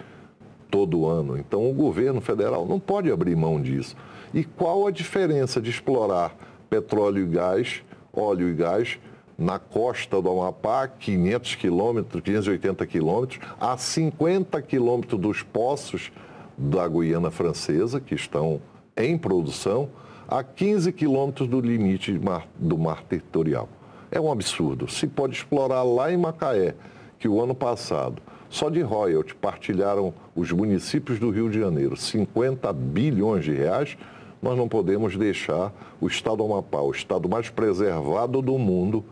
todo 0.69 1.05
ano. 1.05 1.37
Então, 1.37 1.69
o 1.69 1.73
governo 1.73 2.21
federal 2.21 2.65
não 2.65 2.79
pode 2.79 3.11
abrir 3.11 3.35
mão 3.35 3.61
disso. 3.61 3.95
E 4.33 4.43
qual 4.43 4.87
a 4.87 4.91
diferença 4.91 5.61
de 5.61 5.69
explorar 5.69 6.35
petróleo 6.69 7.23
e 7.23 7.27
gás, 7.27 7.81
óleo 8.13 8.49
e 8.49 8.53
gás, 8.53 8.99
na 9.37 9.59
costa 9.59 10.21
do 10.21 10.29
Amapá, 10.29 10.87
500 10.87 11.55
quilômetros, 11.55 12.23
580 12.23 12.85
quilômetros, 12.87 13.39
a 13.59 13.77
50 13.77 14.61
quilômetros 14.61 15.19
dos 15.19 15.43
poços 15.43 16.11
da 16.57 16.87
Guiana 16.87 17.29
Francesa, 17.29 17.99
que 18.01 18.15
estão 18.15 18.59
em 18.95 19.17
produção, 19.17 19.89
a 20.27 20.43
15 20.43 20.91
quilômetros 20.91 21.47
do 21.47 21.61
limite 21.61 22.19
do 22.57 22.77
mar 22.77 23.01
territorial. 23.03 23.69
É 24.11 24.19
um 24.19 24.31
absurdo. 24.31 24.89
Se 24.89 25.07
pode 25.07 25.35
explorar 25.35 25.83
lá 25.83 26.11
em 26.11 26.17
Macaé, 26.17 26.75
que 27.17 27.27
o 27.27 27.41
ano 27.41 27.55
passado, 27.55 28.21
só 28.49 28.69
de 28.69 28.81
royalty, 28.81 29.33
partilharam 29.35 30.13
os 30.35 30.51
municípios 30.51 31.17
do 31.17 31.29
Rio 31.29 31.49
de 31.49 31.59
Janeiro 31.59 31.95
50 31.95 32.71
bilhões 32.73 33.45
de 33.45 33.53
reais, 33.53 33.97
nós 34.41 34.57
não 34.57 34.67
podemos 34.67 35.15
deixar 35.17 35.73
o 35.99 36.07
estado 36.07 36.37
do 36.37 36.45
Amapá, 36.45 36.81
o 36.81 36.91
estado 36.91 37.27
mais 37.27 37.49
preservado 37.49 38.41
do 38.41 38.57
mundo, 38.57 39.03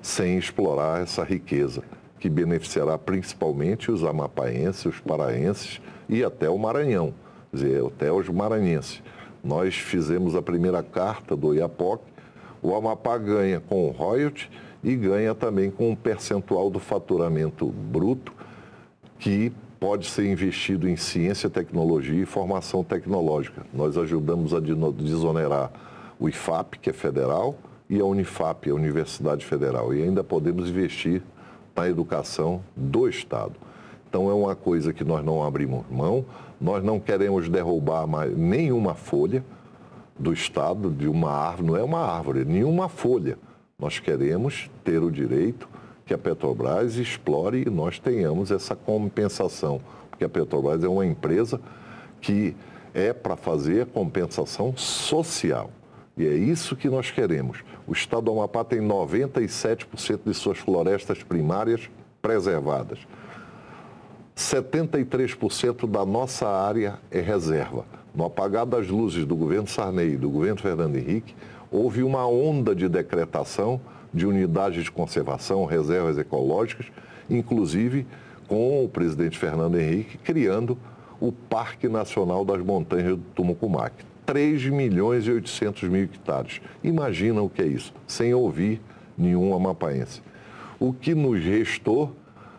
sem 0.00 0.38
explorar 0.38 1.02
essa 1.02 1.22
riqueza, 1.22 1.82
que 2.18 2.28
beneficiará 2.28 2.96
principalmente 2.96 3.90
os 3.90 4.02
amapaenses, 4.04 4.86
os 4.86 5.00
paraenses 5.00 5.80
e 6.08 6.24
até 6.24 6.48
o 6.48 6.58
Maranhão, 6.58 7.12
dizer, 7.52 7.84
até 7.84 8.10
os 8.10 8.28
maranhenses. 8.28 9.02
Nós 9.42 9.74
fizemos 9.74 10.34
a 10.34 10.42
primeira 10.42 10.82
carta 10.82 11.36
do 11.36 11.54
IAPOC, 11.54 12.02
o 12.62 12.74
Amapá 12.74 13.16
ganha 13.16 13.60
com 13.60 13.88
o 13.88 13.90
royalty 13.90 14.50
e 14.84 14.94
ganha 14.94 15.34
também 15.34 15.70
com 15.70 15.90
um 15.90 15.96
percentual 15.96 16.70
do 16.70 16.78
faturamento 16.78 17.66
bruto 17.66 18.32
que 19.18 19.52
pode 19.78 20.06
ser 20.06 20.30
investido 20.30 20.88
em 20.88 20.96
ciência, 20.96 21.48
tecnologia 21.48 22.22
e 22.22 22.26
formação 22.26 22.84
tecnológica. 22.84 23.64
Nós 23.72 23.96
ajudamos 23.96 24.52
a 24.52 24.60
desonerar 24.60 25.70
o 26.18 26.28
IFAP, 26.28 26.78
que 26.78 26.90
é 26.90 26.92
federal, 26.92 27.56
e 27.88 27.98
a 27.98 28.04
Unifap, 28.04 28.70
a 28.70 28.74
Universidade 28.74 29.44
Federal. 29.44 29.94
E 29.94 30.02
ainda 30.02 30.22
podemos 30.22 30.68
investir 30.68 31.22
na 31.74 31.88
educação 31.88 32.62
do 32.76 33.08
Estado. 33.08 33.54
Então 34.10 34.28
é 34.28 34.34
uma 34.34 34.56
coisa 34.56 34.92
que 34.92 35.04
nós 35.04 35.24
não 35.24 35.40
abrimos 35.40 35.84
mão, 35.88 36.26
nós 36.60 36.82
não 36.82 36.98
queremos 36.98 37.48
derrubar 37.48 38.08
mais 38.08 38.36
nenhuma 38.36 38.92
folha 38.92 39.44
do 40.18 40.32
Estado, 40.32 40.90
de 40.90 41.06
uma 41.06 41.30
árvore, 41.30 41.66
não 41.68 41.76
é 41.76 41.82
uma 41.84 42.00
árvore, 42.00 42.44
nenhuma 42.44 42.88
folha. 42.88 43.38
Nós 43.78 44.00
queremos 44.00 44.68
ter 44.82 45.00
o 45.00 45.12
direito 45.12 45.68
que 46.04 46.12
a 46.12 46.18
Petrobras 46.18 46.96
explore 46.96 47.62
e 47.64 47.70
nós 47.70 48.00
tenhamos 48.00 48.50
essa 48.50 48.74
compensação, 48.74 49.80
porque 50.10 50.24
a 50.24 50.28
Petrobras 50.28 50.82
é 50.82 50.88
uma 50.88 51.06
empresa 51.06 51.60
que 52.20 52.56
é 52.92 53.12
para 53.12 53.36
fazer 53.36 53.86
compensação 53.86 54.76
social. 54.76 55.70
E 56.16 56.26
é 56.26 56.34
isso 56.34 56.74
que 56.74 56.90
nós 56.90 57.12
queremos. 57.12 57.58
O 57.86 57.92
estado 57.92 58.24
do 58.24 58.32
Amapá 58.32 58.64
tem 58.64 58.80
97% 58.80 60.20
de 60.26 60.34
suas 60.34 60.58
florestas 60.58 61.22
primárias 61.22 61.88
preservadas. 62.20 62.98
73% 64.40 65.86
da 65.86 66.04
nossa 66.06 66.48
área 66.48 66.98
é 67.10 67.20
reserva. 67.20 67.84
No 68.14 68.24
apagar 68.24 68.64
das 68.64 68.88
luzes 68.88 69.26
do 69.26 69.36
governo 69.36 69.68
Sarney 69.68 70.14
e 70.14 70.16
do 70.16 70.30
governo 70.30 70.58
Fernando 70.58 70.96
Henrique, 70.96 71.34
houve 71.70 72.02
uma 72.02 72.26
onda 72.26 72.74
de 72.74 72.88
decretação 72.88 73.78
de 74.12 74.26
unidades 74.26 74.82
de 74.82 74.90
conservação, 74.90 75.66
reservas 75.66 76.16
ecológicas, 76.16 76.86
inclusive 77.28 78.06
com 78.48 78.82
o 78.82 78.88
presidente 78.88 79.38
Fernando 79.38 79.78
Henrique 79.78 80.16
criando 80.16 80.76
o 81.20 81.30
Parque 81.30 81.86
Nacional 81.86 82.42
das 82.42 82.62
Montanhas 82.62 83.16
do 83.16 83.24
Tumucumac. 83.34 83.92
3 84.24 84.68
milhões 84.70 85.26
e 85.26 85.32
800 85.32 85.82
mil 85.82 86.04
hectares. 86.04 86.62
Imagina 86.82 87.42
o 87.42 87.50
que 87.50 87.60
é 87.60 87.66
isso, 87.66 87.92
sem 88.06 88.32
ouvir 88.32 88.80
nenhum 89.18 89.54
amapaense. 89.54 90.22
O 90.78 90.94
que 90.94 91.14
nos 91.14 91.44
restou 91.44 92.16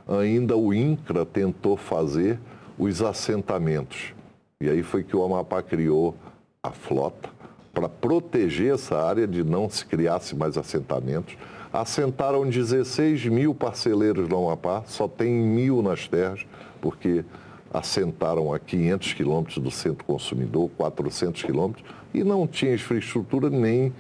ainda 0.08 0.58
o 0.58 0.74
INCRA 0.74 1.26
tentou 1.26 1.78
fazer 1.78 2.40
os 2.78 3.02
assentamentos. 3.02 4.14
E 4.60 4.70
aí 4.70 4.84
foi 4.84 5.04
que 5.04 5.16
o 5.16 5.24
Amapá 5.24 5.62
criou 5.62 6.16
a 6.64 6.72
flota 6.72 7.30
para 7.74 7.88
proteger 7.88 8.74
essa 8.74 8.98
área 8.98 9.28
de 9.28 9.44
não 9.44 9.70
se 9.70 9.86
criasse 9.86 10.36
mais 10.36 10.58
assentamentos. 10.58 11.38
Assentaram 11.72 12.48
16 12.48 13.28
mil 13.28 13.56
parceleiros 13.56 14.28
no 14.28 14.48
Amapá, 14.48 14.84
só 14.86 15.08
tem 15.08 15.32
mil 15.32 15.82
nas 15.82 16.08
terras, 16.08 16.46
porque 16.82 17.24
assentaram 17.74 18.54
a 18.54 18.60
500 18.60 19.14
quilômetros 19.14 19.58
do 19.58 19.72
centro 19.72 20.04
consumidor, 20.04 20.70
400 20.76 21.42
quilômetros, 21.44 21.86
e 22.14 22.24
não 22.24 22.46
tinha 22.46 22.74
infraestrutura 22.74 23.50
nem 23.50 23.94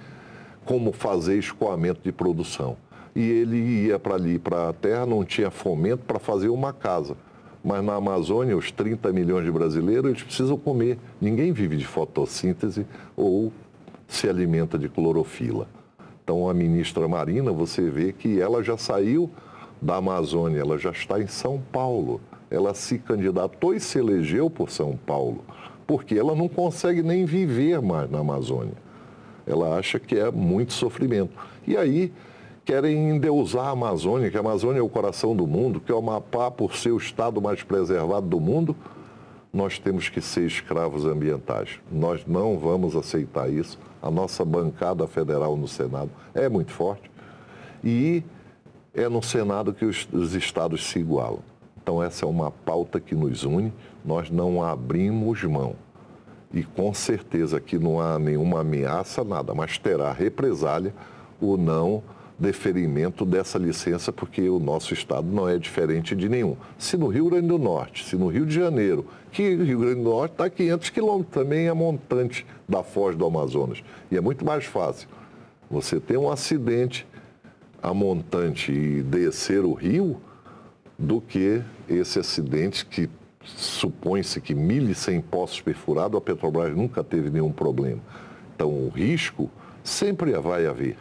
como 0.65 0.91
fazer 0.91 1.37
escoamento 1.37 2.01
de 2.03 2.11
produção 2.11 2.75
e 3.15 3.21
ele 3.21 3.57
ia 3.57 3.99
para 3.99 4.15
ali, 4.15 4.39
para 4.39 4.69
a 4.69 4.73
terra, 4.73 5.05
não 5.05 5.23
tinha 5.23 5.51
fomento 5.51 6.03
para 6.05 6.19
fazer 6.19 6.49
uma 6.49 6.71
casa. 6.71 7.15
Mas 7.63 7.83
na 7.83 7.95
Amazônia, 7.95 8.57
os 8.57 8.71
30 8.71 9.11
milhões 9.11 9.45
de 9.45 9.51
brasileiros, 9.51 10.09
eles 10.09 10.23
precisam 10.23 10.57
comer. 10.57 10.97
Ninguém 11.19 11.51
vive 11.51 11.77
de 11.77 11.85
fotossíntese 11.85 12.85
ou 13.15 13.51
se 14.07 14.27
alimenta 14.27 14.77
de 14.77 14.89
clorofila. 14.89 15.67
Então, 16.23 16.49
a 16.49 16.53
ministra 16.53 17.07
Marina, 17.07 17.51
você 17.51 17.89
vê 17.89 18.13
que 18.13 18.39
ela 18.39 18.63
já 18.63 18.77
saiu 18.77 19.29
da 19.81 19.97
Amazônia, 19.97 20.59
ela 20.59 20.77
já 20.77 20.91
está 20.91 21.19
em 21.19 21.27
São 21.27 21.61
Paulo. 21.71 22.19
Ela 22.49 22.73
se 22.73 22.97
candidatou 22.97 23.73
e 23.73 23.79
se 23.79 23.97
elegeu 23.97 24.49
por 24.49 24.69
São 24.69 24.97
Paulo, 24.97 25.43
porque 25.87 26.15
ela 26.15 26.35
não 26.35 26.49
consegue 26.49 27.01
nem 27.01 27.25
viver 27.25 27.81
mais 27.81 28.09
na 28.09 28.19
Amazônia. 28.19 28.73
Ela 29.45 29.77
acha 29.77 29.99
que 29.99 30.17
é 30.17 30.29
muito 30.29 30.73
sofrimento. 30.73 31.31
E 31.65 31.77
aí, 31.77 32.11
querem 32.63 33.09
endeusar 33.09 33.67
a 33.67 33.71
Amazônia, 33.71 34.29
que 34.29 34.37
a 34.37 34.39
Amazônia 34.39 34.79
é 34.79 34.83
o 34.83 34.89
coração 34.89 35.35
do 35.35 35.47
mundo, 35.47 35.79
que 35.79 35.91
o 35.91 35.97
Amapá, 35.97 36.51
por 36.51 36.75
ser 36.75 36.91
o 36.91 36.97
estado 36.97 37.41
mais 37.41 37.63
preservado 37.63 38.27
do 38.27 38.39
mundo, 38.39 38.75
nós 39.51 39.77
temos 39.79 40.07
que 40.07 40.21
ser 40.21 40.45
escravos 40.45 41.05
ambientais. 41.05 41.79
Nós 41.91 42.25
não 42.25 42.57
vamos 42.57 42.95
aceitar 42.95 43.51
isso. 43.51 43.77
A 44.01 44.09
nossa 44.09 44.45
bancada 44.45 45.05
federal 45.07 45.57
no 45.57 45.67
Senado 45.67 46.09
é 46.33 46.47
muito 46.47 46.71
forte 46.71 47.11
e 47.83 48.23
é 48.93 49.09
no 49.09 49.21
Senado 49.21 49.73
que 49.73 49.85
os, 49.85 50.07
os 50.11 50.35
estados 50.35 50.89
se 50.89 50.99
igualam. 50.99 51.39
Então, 51.81 52.01
essa 52.01 52.25
é 52.25 52.27
uma 52.27 52.51
pauta 52.51 52.99
que 52.99 53.15
nos 53.15 53.43
une, 53.43 53.73
nós 54.05 54.29
não 54.29 54.63
abrimos 54.63 55.43
mão. 55.43 55.75
e 56.53 56.63
com 56.63 56.93
certeza 56.93 57.59
que 57.59 57.79
não 57.79 57.99
há 57.99 58.19
nenhuma 58.19 58.59
ameaça, 58.59 59.23
nada, 59.23 59.53
mas 59.53 59.77
terá 59.77 60.11
represália 60.11 60.93
o 61.39 61.57
não 61.57 62.03
deferimento 62.41 63.23
dessa 63.23 63.59
licença, 63.59 64.11
porque 64.11 64.49
o 64.49 64.59
nosso 64.59 64.93
estado 64.93 65.27
não 65.27 65.47
é 65.47 65.57
diferente 65.59 66.15
de 66.15 66.27
nenhum. 66.27 66.57
Se 66.77 66.97
no 66.97 67.07
Rio 67.07 67.29
Grande 67.29 67.47
do 67.47 67.59
Norte, 67.59 68.03
se 68.03 68.15
no 68.15 68.27
Rio 68.27 68.45
de 68.45 68.53
Janeiro, 68.53 69.05
que 69.31 69.55
o 69.55 69.63
Rio 69.63 69.79
Grande 69.79 69.95
do 69.95 70.03
Norte 70.03 70.31
está 70.31 70.45
a 70.45 70.49
500 70.49 70.89
quilômetros, 70.89 71.33
também 71.33 71.67
é 71.67 71.73
montante 71.73 72.45
da 72.67 72.81
foz 72.81 73.15
do 73.15 73.25
Amazonas. 73.25 73.83
E 74.09 74.17
é 74.17 74.21
muito 74.21 74.43
mais 74.43 74.65
fácil 74.65 75.07
você 75.69 75.99
ter 75.99 76.17
um 76.17 76.29
acidente 76.31 77.05
a 77.81 77.93
montante 77.93 78.71
e 78.71 79.03
descer 79.03 79.63
o 79.63 79.73
rio 79.73 80.19
do 80.97 81.21
que 81.21 81.61
esse 81.87 82.19
acidente 82.19 82.85
que 82.85 83.09
supõe-se 83.43 84.41
que 84.41 84.53
1.100 84.53 85.23
poços 85.23 85.61
perfurados, 85.61 86.17
a 86.17 86.21
Petrobras 86.21 86.75
nunca 86.75 87.03
teve 87.03 87.29
nenhum 87.29 87.51
problema. 87.51 88.01
Então, 88.55 88.69
o 88.69 88.89
risco 88.89 89.49
sempre 89.83 90.33
vai 90.33 90.67
haver 90.67 90.97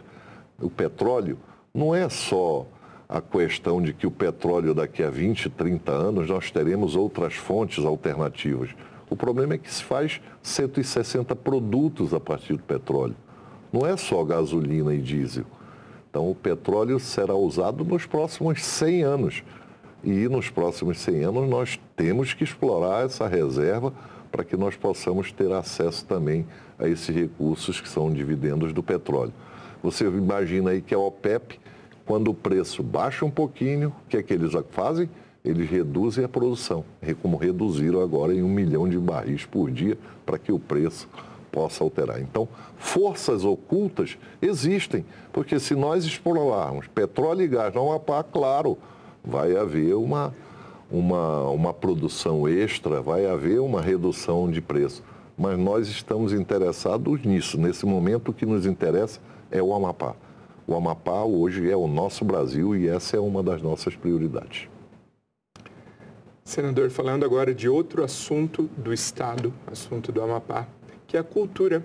o 0.60 0.70
petróleo 0.70 1.38
não 1.74 1.94
é 1.94 2.08
só 2.08 2.66
a 3.08 3.20
questão 3.20 3.82
de 3.82 3.92
que 3.92 4.06
o 4.06 4.10
petróleo 4.10 4.74
daqui 4.74 5.02
a 5.02 5.10
20, 5.10 5.50
30 5.50 5.90
anos 5.90 6.28
nós 6.28 6.50
teremos 6.50 6.94
outras 6.94 7.34
fontes 7.34 7.84
alternativas. 7.84 8.70
O 9.08 9.16
problema 9.16 9.54
é 9.54 9.58
que 9.58 9.72
se 9.72 9.82
faz 9.82 10.20
160 10.42 11.34
produtos 11.34 12.14
a 12.14 12.20
partir 12.20 12.52
do 12.54 12.62
petróleo. 12.62 13.16
Não 13.72 13.84
é 13.84 13.96
só 13.96 14.22
gasolina 14.22 14.94
e 14.94 15.00
diesel. 15.00 15.44
Então 16.08 16.30
o 16.30 16.34
petróleo 16.34 17.00
será 17.00 17.34
usado 17.34 17.84
nos 17.84 18.06
próximos 18.06 18.62
100 18.64 19.02
anos. 19.02 19.44
E 20.02 20.28
nos 20.28 20.48
próximos 20.48 20.98
100 21.00 21.24
anos 21.24 21.48
nós 21.48 21.80
temos 21.96 22.32
que 22.32 22.44
explorar 22.44 23.04
essa 23.04 23.26
reserva 23.26 23.92
para 24.30 24.44
que 24.44 24.56
nós 24.56 24.76
possamos 24.76 25.32
ter 25.32 25.50
acesso 25.52 26.04
também 26.04 26.46
a 26.78 26.88
esses 26.88 27.14
recursos 27.14 27.80
que 27.80 27.88
são 27.88 28.12
dividendos 28.12 28.72
do 28.72 28.82
petróleo. 28.82 29.32
Você 29.82 30.04
imagina 30.04 30.70
aí 30.70 30.82
que 30.82 30.94
a 30.94 30.98
OPEP, 30.98 31.58
quando 32.04 32.28
o 32.28 32.34
preço 32.34 32.82
baixa 32.82 33.24
um 33.24 33.30
pouquinho, 33.30 33.88
o 34.04 34.08
que 34.08 34.16
é 34.16 34.22
que 34.22 34.34
eles 34.34 34.52
fazem? 34.70 35.08
Eles 35.42 35.70
reduzem 35.70 36.22
a 36.22 36.28
produção, 36.28 36.84
como 37.22 37.38
reduziram 37.38 38.02
agora 38.02 38.34
em 38.34 38.42
um 38.42 38.48
milhão 38.48 38.86
de 38.86 38.98
barris 38.98 39.46
por 39.46 39.70
dia, 39.70 39.96
para 40.26 40.38
que 40.38 40.52
o 40.52 40.58
preço 40.58 41.08
possa 41.50 41.82
alterar. 41.82 42.20
Então, 42.20 42.46
forças 42.76 43.44
ocultas 43.44 44.18
existem, 44.40 45.04
porque 45.32 45.58
se 45.58 45.74
nós 45.74 46.04
explorarmos 46.04 46.86
petróleo 46.88 47.42
e 47.42 47.48
gás 47.48 47.74
no 47.74 47.90
Amapá, 47.90 48.22
claro, 48.22 48.76
vai 49.24 49.56
haver 49.56 49.94
uma, 49.94 50.34
uma, 50.90 51.48
uma 51.48 51.72
produção 51.72 52.46
extra, 52.46 53.00
vai 53.00 53.26
haver 53.26 53.60
uma 53.60 53.80
redução 53.80 54.50
de 54.50 54.60
preço. 54.60 55.02
Mas 55.38 55.58
nós 55.58 55.88
estamos 55.88 56.34
interessados 56.34 57.22
nisso. 57.24 57.58
Nesse 57.58 57.86
momento, 57.86 58.30
o 58.30 58.34
que 58.34 58.44
nos 58.44 58.66
interessa 58.66 59.20
é 59.50 59.62
o 59.62 59.74
Amapá. 59.74 60.14
O 60.66 60.74
Amapá 60.74 61.24
hoje 61.24 61.68
é 61.68 61.76
o 61.76 61.88
nosso 61.88 62.24
Brasil 62.24 62.76
e 62.76 62.88
essa 62.88 63.16
é 63.16 63.20
uma 63.20 63.42
das 63.42 63.60
nossas 63.60 63.96
prioridades. 63.96 64.68
Senador, 66.44 66.90
falando 66.90 67.24
agora 67.24 67.54
de 67.54 67.68
outro 67.68 68.02
assunto 68.02 68.68
do 68.76 68.92
Estado, 68.92 69.52
assunto 69.66 70.10
do 70.10 70.22
Amapá, 70.22 70.66
que 71.06 71.16
é 71.16 71.20
a 71.20 71.24
cultura. 71.24 71.84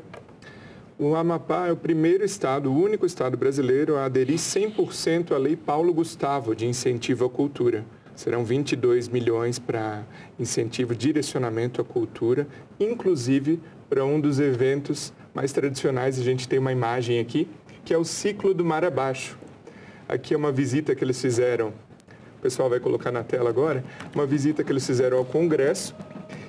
O 0.98 1.16
Amapá 1.16 1.68
é 1.68 1.72
o 1.72 1.76
primeiro 1.78 2.24
estado, 2.24 2.72
o 2.72 2.76
único 2.76 3.06
estado 3.06 3.36
brasileiro 3.36 3.98
a 3.98 4.06
aderir 4.06 4.38
100% 4.38 5.34
à 5.34 5.38
Lei 5.38 5.56
Paulo 5.56 5.94
Gustavo 5.94 6.56
de 6.56 6.66
incentivo 6.66 7.26
à 7.26 7.30
cultura. 7.30 7.86
Serão 8.16 8.46
22 8.46 9.10
milhões 9.10 9.60
para 9.60 10.04
incentivo, 10.40 10.96
direcionamento 10.96 11.82
à 11.82 11.84
cultura, 11.84 12.48
inclusive 12.80 13.60
para 13.90 14.06
um 14.06 14.22
dos 14.22 14.40
eventos 14.40 15.12
mais 15.36 15.52
tradicionais. 15.52 16.18
A 16.18 16.24
gente 16.24 16.48
tem 16.48 16.58
uma 16.58 16.72
imagem 16.72 17.20
aqui, 17.20 17.48
que 17.84 17.94
é 17.94 17.98
o 17.98 18.06
ciclo 18.06 18.54
do 18.54 18.64
mar 18.64 18.86
abaixo. 18.86 19.38
Aqui 20.08 20.34
é 20.34 20.38
uma 20.38 20.52
visita 20.52 20.96
que 20.96 21.04
eles 21.04 21.22
fizeram, 21.22 21.74
o 22.40 22.42
pessoal 22.42 22.70
vai 22.70 22.80
colocar 22.80 23.12
na 23.12 23.24
tela 23.24 23.50
agora, 23.50 23.84
uma 24.14 24.26
visita 24.26 24.64
que 24.64 24.72
eles 24.72 24.86
fizeram 24.86 25.18
ao 25.18 25.26
Congresso. 25.26 25.94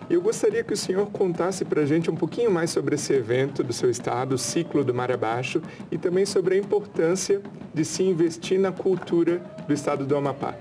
E 0.09 0.15
eu 0.15 0.23
gostaria 0.23 0.63
que 0.63 0.73
o 0.73 0.77
senhor 0.77 1.07
contasse 1.11 1.65
para 1.65 1.83
a 1.83 1.87
gente 1.87 2.09
um 2.09 2.15
pouquinho 2.15 2.51
mais 2.51 2.71
sobre 2.71 2.95
esse 2.95 3.13
evento 3.13 3.65
do 3.65 3.73
seu 3.73 3.91
estado, 3.91 4.37
o 4.37 4.39
ciclo 4.39 4.85
do 4.85 4.95
mar 4.95 5.11
abaixo, 5.11 5.61
e 5.91 5.99
também 5.99 6.25
sobre 6.25 6.55
a 6.55 6.59
importância 6.59 7.43
de 7.75 7.85
se 7.85 8.05
investir 8.05 8.61
na 8.61 8.71
cultura 8.71 9.43
do 9.67 9.75
estado 9.75 10.07
do 10.07 10.17
Amapá. 10.17 10.55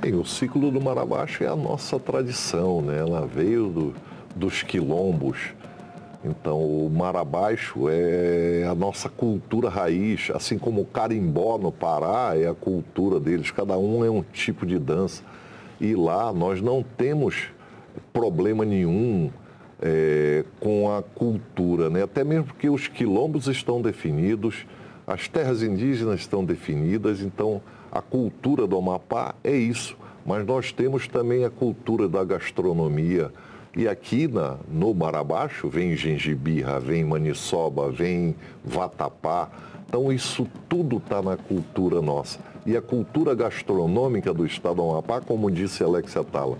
Bem, 0.00 0.14
o 0.14 0.24
ciclo 0.24 0.70
do 0.70 0.80
mar 0.80 0.96
abaixo 0.98 1.42
é 1.42 1.48
a 1.48 1.56
nossa 1.56 1.98
tradição, 1.98 2.80
né? 2.82 2.98
ela 2.98 3.26
veio 3.26 3.68
do, 3.68 3.94
dos 4.36 4.62
quilombos, 4.62 5.54
então, 6.24 6.58
o 6.58 6.90
mar 6.90 7.16
abaixo 7.16 7.88
é 7.88 8.66
a 8.68 8.74
nossa 8.74 9.08
cultura 9.08 9.68
raiz, 9.68 10.30
assim 10.34 10.58
como 10.58 10.80
o 10.80 10.86
carimbó 10.86 11.58
no 11.58 11.70
Pará 11.70 12.36
é 12.36 12.48
a 12.48 12.54
cultura 12.54 13.20
deles, 13.20 13.50
cada 13.50 13.78
um 13.78 14.04
é 14.04 14.10
um 14.10 14.22
tipo 14.22 14.66
de 14.66 14.78
dança. 14.78 15.22
E 15.80 15.94
lá 15.94 16.32
nós 16.32 16.60
não 16.60 16.82
temos 16.82 17.48
problema 18.12 18.64
nenhum 18.64 19.30
é, 19.80 20.44
com 20.58 20.90
a 20.90 21.02
cultura, 21.02 21.90
né? 21.90 22.02
até 22.02 22.24
mesmo 22.24 22.46
porque 22.46 22.68
os 22.68 22.88
quilombos 22.88 23.46
estão 23.46 23.80
definidos, 23.80 24.66
as 25.06 25.28
terras 25.28 25.62
indígenas 25.62 26.20
estão 26.20 26.44
definidas, 26.44 27.20
então 27.20 27.60
a 27.92 28.00
cultura 28.00 28.66
do 28.66 28.76
Amapá 28.76 29.34
é 29.44 29.54
isso. 29.54 29.96
Mas 30.24 30.44
nós 30.44 30.72
temos 30.72 31.06
também 31.06 31.44
a 31.44 31.50
cultura 31.50 32.08
da 32.08 32.24
gastronomia, 32.24 33.30
e 33.76 33.86
aqui 33.86 34.26
na, 34.26 34.56
no 34.66 34.94
Mar 34.94 35.14
Abaixo 35.14 35.68
vem 35.68 35.94
gengibirra, 35.94 36.80
vem 36.80 37.04
maniçoba, 37.04 37.90
vem 37.90 38.34
vatapá. 38.64 39.50
Então 39.86 40.10
isso 40.10 40.48
tudo 40.66 40.96
está 40.96 41.20
na 41.20 41.36
cultura 41.36 42.00
nossa. 42.00 42.38
E 42.64 42.74
a 42.74 42.80
cultura 42.80 43.34
gastronômica 43.34 44.32
do 44.32 44.46
estado 44.46 44.76
do 44.76 44.90
Amapá, 44.90 45.20
como 45.20 45.50
disse 45.50 45.84
Alexia 45.84 46.24
Tala, 46.24 46.56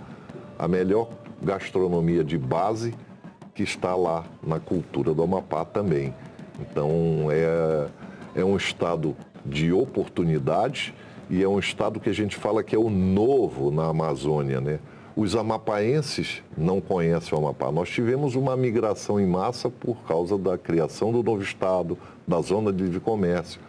a 0.59 0.67
melhor 0.67 1.09
gastronomia 1.41 2.23
de 2.23 2.37
base 2.37 2.93
que 3.55 3.63
está 3.63 3.95
lá 3.95 4.23
na 4.45 4.59
cultura 4.59 5.11
do 5.11 5.23
Amapá 5.23 5.65
também. 5.65 6.13
Então 6.61 7.29
é, 7.31 7.87
é 8.35 8.45
um 8.45 8.55
estado 8.55 9.15
de 9.43 9.73
oportunidades 9.73 10.93
e 11.31 11.41
é 11.41 11.47
um 11.47 11.57
estado 11.57 11.99
que 11.99 12.09
a 12.09 12.13
gente 12.13 12.35
fala 12.35 12.63
que 12.63 12.75
é 12.75 12.79
o 12.79 12.91
novo 12.91 13.71
na 13.71 13.87
Amazônia, 13.87 14.61
né? 14.61 14.79
Os 15.17 15.35
amapaenses 15.35 16.43
não 16.55 16.79
conhecem 16.79 17.35
o 17.35 17.41
Amapá. 17.41 17.71
Nós 17.71 17.89
tivemos 17.89 18.35
uma 18.35 18.55
migração 18.55 19.19
em 19.19 19.25
massa 19.25 19.67
por 19.67 19.97
causa 20.03 20.37
da 20.37 20.59
criação 20.59 21.11
do 21.11 21.23
novo 21.23 21.41
estado, 21.41 21.97
da 22.27 22.39
zona 22.39 22.71
de 22.71 22.83
livre 22.83 22.99
comércio. 22.99 23.59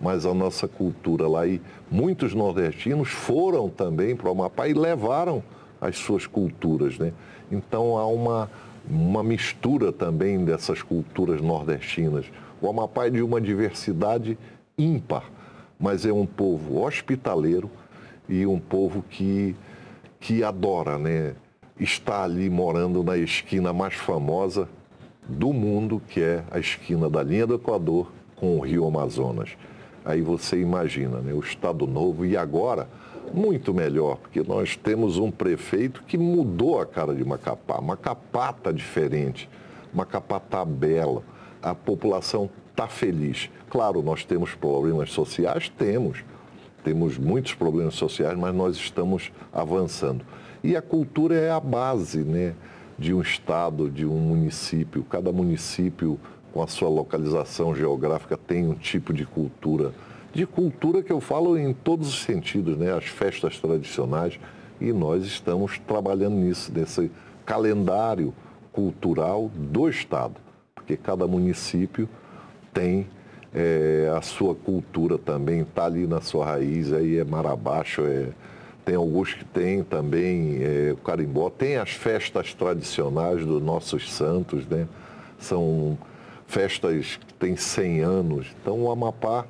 Mas 0.00 0.24
a 0.24 0.32
nossa 0.32 0.68
cultura 0.68 1.26
lá 1.26 1.44
e 1.44 1.60
muitos 1.90 2.34
nordestinos 2.34 3.08
foram 3.08 3.68
também 3.68 4.14
para 4.14 4.28
o 4.28 4.30
Amapá 4.30 4.68
e 4.68 4.74
levaram 4.74 5.42
as 5.80 5.96
suas 5.96 6.24
culturas, 6.28 6.96
né? 7.00 7.12
Então 7.50 7.98
há 7.98 8.06
uma, 8.06 8.48
uma 8.88 9.24
mistura 9.24 9.90
também 9.90 10.44
dessas 10.44 10.82
culturas 10.82 11.40
nordestinas. 11.40 12.26
O 12.60 12.70
Amapá 12.70 13.08
é 13.08 13.10
de 13.10 13.22
uma 13.22 13.40
diversidade 13.40 14.38
ímpar, 14.78 15.24
mas 15.80 16.06
é 16.06 16.12
um 16.12 16.26
povo 16.26 16.80
hospitaleiro 16.80 17.68
e 18.28 18.46
um 18.46 18.60
povo 18.60 19.04
que 19.10 19.56
que 20.22 20.44
adora, 20.44 20.98
né? 20.98 21.34
Está 21.78 22.22
ali 22.22 22.48
morando 22.48 23.02
na 23.02 23.18
esquina 23.18 23.72
mais 23.72 23.94
famosa 23.94 24.68
do 25.28 25.52
mundo, 25.52 26.00
que 26.08 26.20
é 26.22 26.44
a 26.50 26.60
esquina 26.60 27.10
da 27.10 27.22
linha 27.24 27.46
do 27.46 27.54
Equador 27.54 28.10
com 28.36 28.56
o 28.56 28.60
Rio 28.60 28.86
Amazonas. 28.86 29.50
Aí 30.04 30.22
você 30.22 30.60
imagina, 30.60 31.18
né? 31.18 31.34
O 31.34 31.40
Estado 31.40 31.88
Novo 31.88 32.24
e 32.24 32.36
agora 32.36 32.88
muito 33.34 33.74
melhor, 33.74 34.16
porque 34.16 34.42
nós 34.42 34.76
temos 34.76 35.18
um 35.18 35.30
prefeito 35.30 36.04
que 36.04 36.16
mudou 36.16 36.80
a 36.80 36.86
cara 36.86 37.14
de 37.14 37.24
Macapá. 37.24 37.80
Macapá 37.80 38.50
está 38.50 38.70
diferente, 38.70 39.48
Macapá 39.92 40.36
está 40.36 40.64
bela, 40.64 41.22
a 41.60 41.74
população 41.74 42.48
está 42.70 42.86
feliz. 42.86 43.50
Claro, 43.68 44.02
nós 44.02 44.24
temos 44.24 44.54
problemas 44.54 45.10
sociais? 45.10 45.68
Temos 45.68 46.24
temos 46.82 47.18
muitos 47.18 47.54
problemas 47.54 47.94
sociais, 47.94 48.36
mas 48.36 48.54
nós 48.54 48.76
estamos 48.76 49.30
avançando. 49.52 50.24
E 50.62 50.76
a 50.76 50.82
cultura 50.82 51.34
é 51.34 51.50
a 51.50 51.60
base 51.60 52.18
né, 52.20 52.54
de 52.98 53.12
um 53.12 53.20
estado, 53.20 53.90
de 53.90 54.06
um 54.06 54.18
município. 54.18 55.04
Cada 55.04 55.32
município, 55.32 56.18
com 56.52 56.62
a 56.62 56.66
sua 56.66 56.88
localização 56.88 57.74
geográfica, 57.74 58.36
tem 58.36 58.68
um 58.68 58.74
tipo 58.74 59.12
de 59.12 59.26
cultura. 59.26 59.92
De 60.32 60.46
cultura 60.46 61.02
que 61.02 61.12
eu 61.12 61.20
falo 61.20 61.58
em 61.58 61.72
todos 61.72 62.08
os 62.08 62.22
sentidos, 62.22 62.76
né? 62.76 62.92
as 62.92 63.04
festas 63.04 63.58
tradicionais, 63.58 64.38
e 64.80 64.92
nós 64.92 65.24
estamos 65.24 65.78
trabalhando 65.78 66.36
nisso, 66.36 66.72
nesse 66.72 67.10
calendário 67.44 68.32
cultural 68.72 69.50
do 69.54 69.88
Estado, 69.88 70.34
porque 70.74 70.96
cada 70.96 71.26
município 71.26 72.08
tem 72.72 73.06
é, 73.54 74.12
a 74.16 74.22
sua 74.22 74.54
cultura 74.54 75.18
também 75.18 75.60
está 75.60 75.84
ali 75.84 76.06
na 76.06 76.20
sua 76.20 76.44
raiz, 76.44 76.92
aí 76.92 77.18
é 77.18 77.24
mar 77.24 77.46
abaixo, 77.46 78.02
é 78.02 78.28
tem 78.84 78.96
alguns 78.96 79.32
que 79.32 79.44
tem 79.44 79.84
também 79.84 80.58
é, 80.60 80.92
o 80.92 80.96
carimbó, 80.96 81.48
tem 81.48 81.76
as 81.76 81.90
festas 81.90 82.52
tradicionais 82.52 83.46
dos 83.46 83.62
nossos 83.62 84.12
santos, 84.12 84.66
né? 84.66 84.88
São 85.38 85.96
festas 86.48 87.16
que 87.16 87.32
têm 87.34 87.54
100 87.54 88.00
anos. 88.00 88.48
Então 88.60 88.82
o 88.82 88.90
Amapá, 88.90 89.46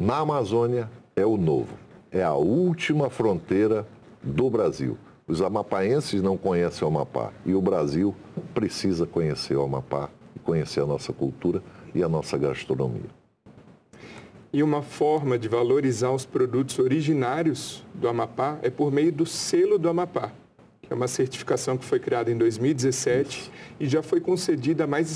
na 0.00 0.18
Amazônia, 0.18 0.88
é 1.14 1.26
o 1.26 1.36
novo. 1.36 1.74
É 2.10 2.22
a 2.22 2.32
última 2.32 3.10
fronteira 3.10 3.86
do 4.22 4.48
Brasil. 4.48 4.96
Os 5.28 5.42
amapaenses 5.42 6.22
não 6.22 6.38
conhecem 6.38 6.82
o 6.82 6.90
Amapá 6.90 7.30
e 7.44 7.54
o 7.54 7.60
Brasil 7.60 8.14
precisa 8.54 9.06
conhecer 9.06 9.54
o 9.54 9.62
Amapá 9.62 10.08
conhecer 10.42 10.80
a 10.80 10.86
nossa 10.86 11.12
cultura 11.12 11.62
e 11.94 12.02
a 12.02 12.08
nossa 12.08 12.36
gastronomia. 12.36 13.21
E 14.54 14.62
uma 14.62 14.82
forma 14.82 15.38
de 15.38 15.48
valorizar 15.48 16.10
os 16.10 16.26
produtos 16.26 16.78
originários 16.78 17.82
do 17.94 18.06
Amapá 18.06 18.58
é 18.60 18.68
por 18.68 18.92
meio 18.92 19.10
do 19.10 19.24
selo 19.24 19.78
do 19.78 19.88
Amapá, 19.88 20.30
que 20.82 20.92
é 20.92 20.94
uma 20.94 21.08
certificação 21.08 21.78
que 21.78 21.86
foi 21.86 21.98
criada 21.98 22.30
em 22.30 22.36
2017 22.36 23.38
Isso. 23.38 23.50
e 23.80 23.88
já 23.88 24.02
foi 24.02 24.20
concedida 24.20 24.84
a 24.84 24.86
mais 24.86 25.08
de 25.08 25.14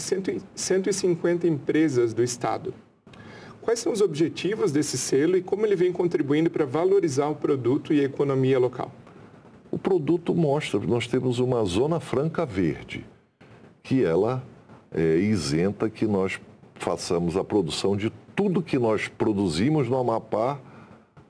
150 0.54 1.46
empresas 1.46 2.14
do 2.14 2.22
Estado. 2.22 2.72
Quais 3.60 3.78
são 3.78 3.92
os 3.92 4.00
objetivos 4.00 4.72
desse 4.72 4.96
selo 4.96 5.36
e 5.36 5.42
como 5.42 5.66
ele 5.66 5.76
vem 5.76 5.92
contribuindo 5.92 6.48
para 6.48 6.64
valorizar 6.64 7.28
o 7.28 7.34
produto 7.34 7.92
e 7.92 8.00
a 8.00 8.04
economia 8.04 8.58
local? 8.58 8.90
O 9.70 9.78
produto 9.78 10.34
mostra 10.34 10.80
que 10.80 10.86
nós 10.86 11.06
temos 11.06 11.40
uma 11.40 11.62
zona 11.64 12.00
franca 12.00 12.46
verde, 12.46 13.04
que 13.82 14.02
ela 14.02 14.42
é 14.90 15.16
isenta 15.16 15.90
que 15.90 16.06
nós 16.06 16.40
façamos 16.76 17.36
a 17.36 17.44
produção 17.44 17.94
de 17.94 18.10
tudo 18.36 18.62
que 18.62 18.78
nós 18.78 19.08
produzimos 19.08 19.88
no 19.88 19.98
Amapá 19.98 20.58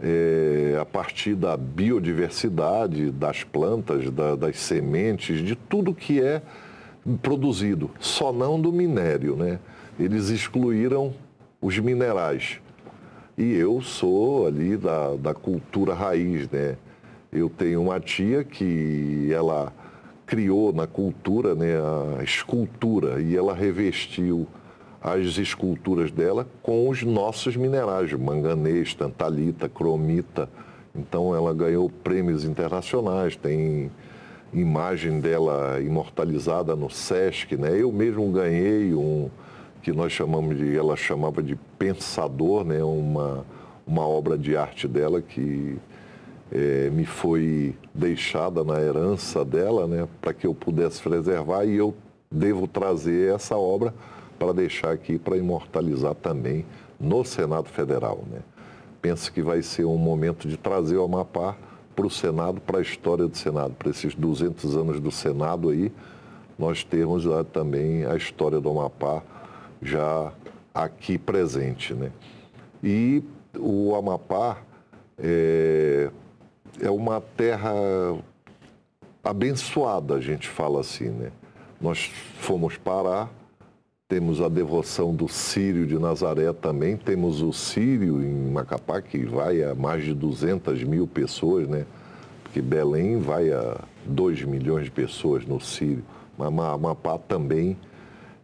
é, 0.01 0.77
a 0.79 0.85
partir 0.85 1.37
da 1.37 1.57
biodiversidade, 1.57 3.13
das 3.13 3.45
plantas, 3.45 4.11
da, 4.11 4.35
das 4.35 4.59
sementes, 4.59 5.43
de 5.43 5.55
tudo 5.55 5.95
que 5.95 6.21
é 6.21 6.43
produzido, 7.23 7.91
só 8.01 8.33
não 8.33 8.61
do 8.61 8.73
minério, 8.73 9.37
né? 9.37 9.61
Eles 9.99 10.29
excluíram 10.29 11.15
os 11.63 11.79
minerais. 11.79 12.61
E 13.39 13.55
eu 13.55 13.81
sou 13.81 14.47
ali 14.47 14.77
da, 14.77 15.15
da 15.15 15.33
cultura 15.33 15.95
raiz, 15.95 16.51
né? 16.51 16.77
Eu 17.33 17.49
tenho 17.49 17.83
uma 17.83 18.01
tia 18.01 18.43
que 18.43 19.31
ela 19.33 19.73
criou 20.27 20.73
na 20.73 20.87
cultura 20.87 21.55
né, 21.55 21.75
a 22.19 22.23
escultura 22.25 23.23
e 23.23 23.37
ela 23.37 23.55
revestiu 23.55 24.47
as 25.07 25.39
esculturas 25.39 26.11
dela 26.11 26.49
com 26.61 26.89
os 26.89 27.05
nossos 27.05 27.55
minerais, 27.55 28.13
manganês, 28.13 28.93
tantalita, 28.93 29.69
cromita. 29.69 30.49
Então 30.93 31.33
ela 31.33 31.55
ganhou 31.55 31.89
prêmios 31.89 32.43
internacionais, 32.43 33.37
tem 33.37 33.89
imagem 34.53 35.21
dela 35.21 35.81
imortalizada 35.81 36.75
no 36.75 36.91
SESC, 36.91 37.57
né? 37.57 37.81
Eu 37.81 37.93
mesmo 37.93 38.29
ganhei 38.33 38.95
um 38.95 39.31
que 39.81 39.93
nós 39.93 40.11
chamamos 40.11 40.57
de, 40.57 40.77
ela 40.77 40.97
chamava 40.97 41.41
de 41.41 41.55
Pensador, 41.79 42.65
né? 42.65 42.83
Uma, 42.83 43.47
uma 43.87 44.05
obra 44.05 44.37
de 44.37 44.57
arte 44.57 44.89
dela 44.89 45.23
que 45.23 45.77
é, 46.51 46.91
me 46.91 47.05
foi 47.05 47.77
deixada 47.95 48.65
na 48.65 48.81
herança 48.81 49.45
dela, 49.45 49.87
né? 49.87 50.09
Para 50.21 50.35
que 50.35 50.49
eu 50.49 50.55
pudesse 50.55 51.01
preservar 51.01 51.65
e 51.65 51.77
eu 51.77 51.95
devo 52.29 52.67
trazer 52.67 53.33
essa 53.33 53.57
obra 53.57 53.95
para 54.39 54.53
deixar 54.53 54.93
aqui 54.93 55.19
para 55.19 55.37
imortalizar 55.37 56.15
também 56.15 56.65
no 56.99 57.25
Senado 57.25 57.69
Federal. 57.69 58.25
Né? 58.31 58.41
Penso 59.01 59.33
que 59.33 59.43
vai 59.43 59.63
ser 59.63 59.85
um 59.85 59.97
momento 59.97 60.49
de 60.49 60.57
trazer 60.57 60.97
o 60.97 61.05
Amapá 61.05 61.57
para 61.95 62.07
o 62.07 62.11
Senado, 62.11 62.61
para 62.61 62.79
a 62.79 62.83
história 62.83 63.27
do 63.27 63.37
Senado, 63.37 63.75
para 63.75 63.91
esses 63.91 64.15
200 64.15 64.77
anos 64.77 65.01
do 65.01 65.11
Senado 65.11 65.71
aí, 65.71 65.91
nós 66.59 66.85
temos 66.85 67.25
lá 67.25 67.43
também 67.43 68.05
a 68.05 68.17
história 68.17 68.61
do 68.61 68.69
Amapá 68.71 69.23
já 69.83 70.33
aqui 70.75 71.19
presente. 71.19 71.95
Né? 71.95 72.11
E 72.83 73.23
o 73.59 73.95
Amapá 73.95 74.59
é, 75.19 76.11
é 76.81 76.91
uma 76.91 77.21
terra 77.21 77.73
abençoada, 79.25 80.15
a 80.15 80.21
gente 80.21 80.49
fala 80.49 80.81
assim, 80.81 81.09
né? 81.09 81.33
Nós 81.81 82.11
fomos 82.39 82.77
parar 82.77 83.31
temos 84.09 84.41
a 84.41 84.49
devoção 84.49 85.13
do 85.13 85.29
Sírio 85.29 85.85
de 85.85 85.99
Nazaré 85.99 86.53
também. 86.53 86.97
Temos 86.97 87.43
o 87.43 87.53
Sírio 87.53 88.23
em 88.23 88.51
Macapá, 88.53 89.03
que 89.03 89.25
vai 89.25 89.63
a 89.65 89.75
mais 89.75 90.05
de 90.05 90.15
200 90.15 90.85
mil 90.85 91.09
pessoas, 91.09 91.67
né? 91.67 91.85
Porque 92.45 92.63
Belém 92.63 93.19
vai 93.19 93.51
a 93.51 93.81
2 94.05 94.45
milhões 94.45 94.85
de 94.85 94.91
pessoas 94.93 95.45
no 95.45 95.61
Sírio. 95.61 96.05
Mas 96.39 96.47
Amapá 96.47 97.19
também 97.19 97.77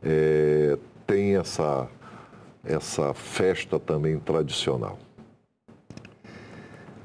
é, 0.02 0.76
tem 1.06 1.36
essa, 1.36 1.88
essa 2.64 3.14
festa 3.14 3.78
também 3.78 4.18
tradicional. 4.18 4.98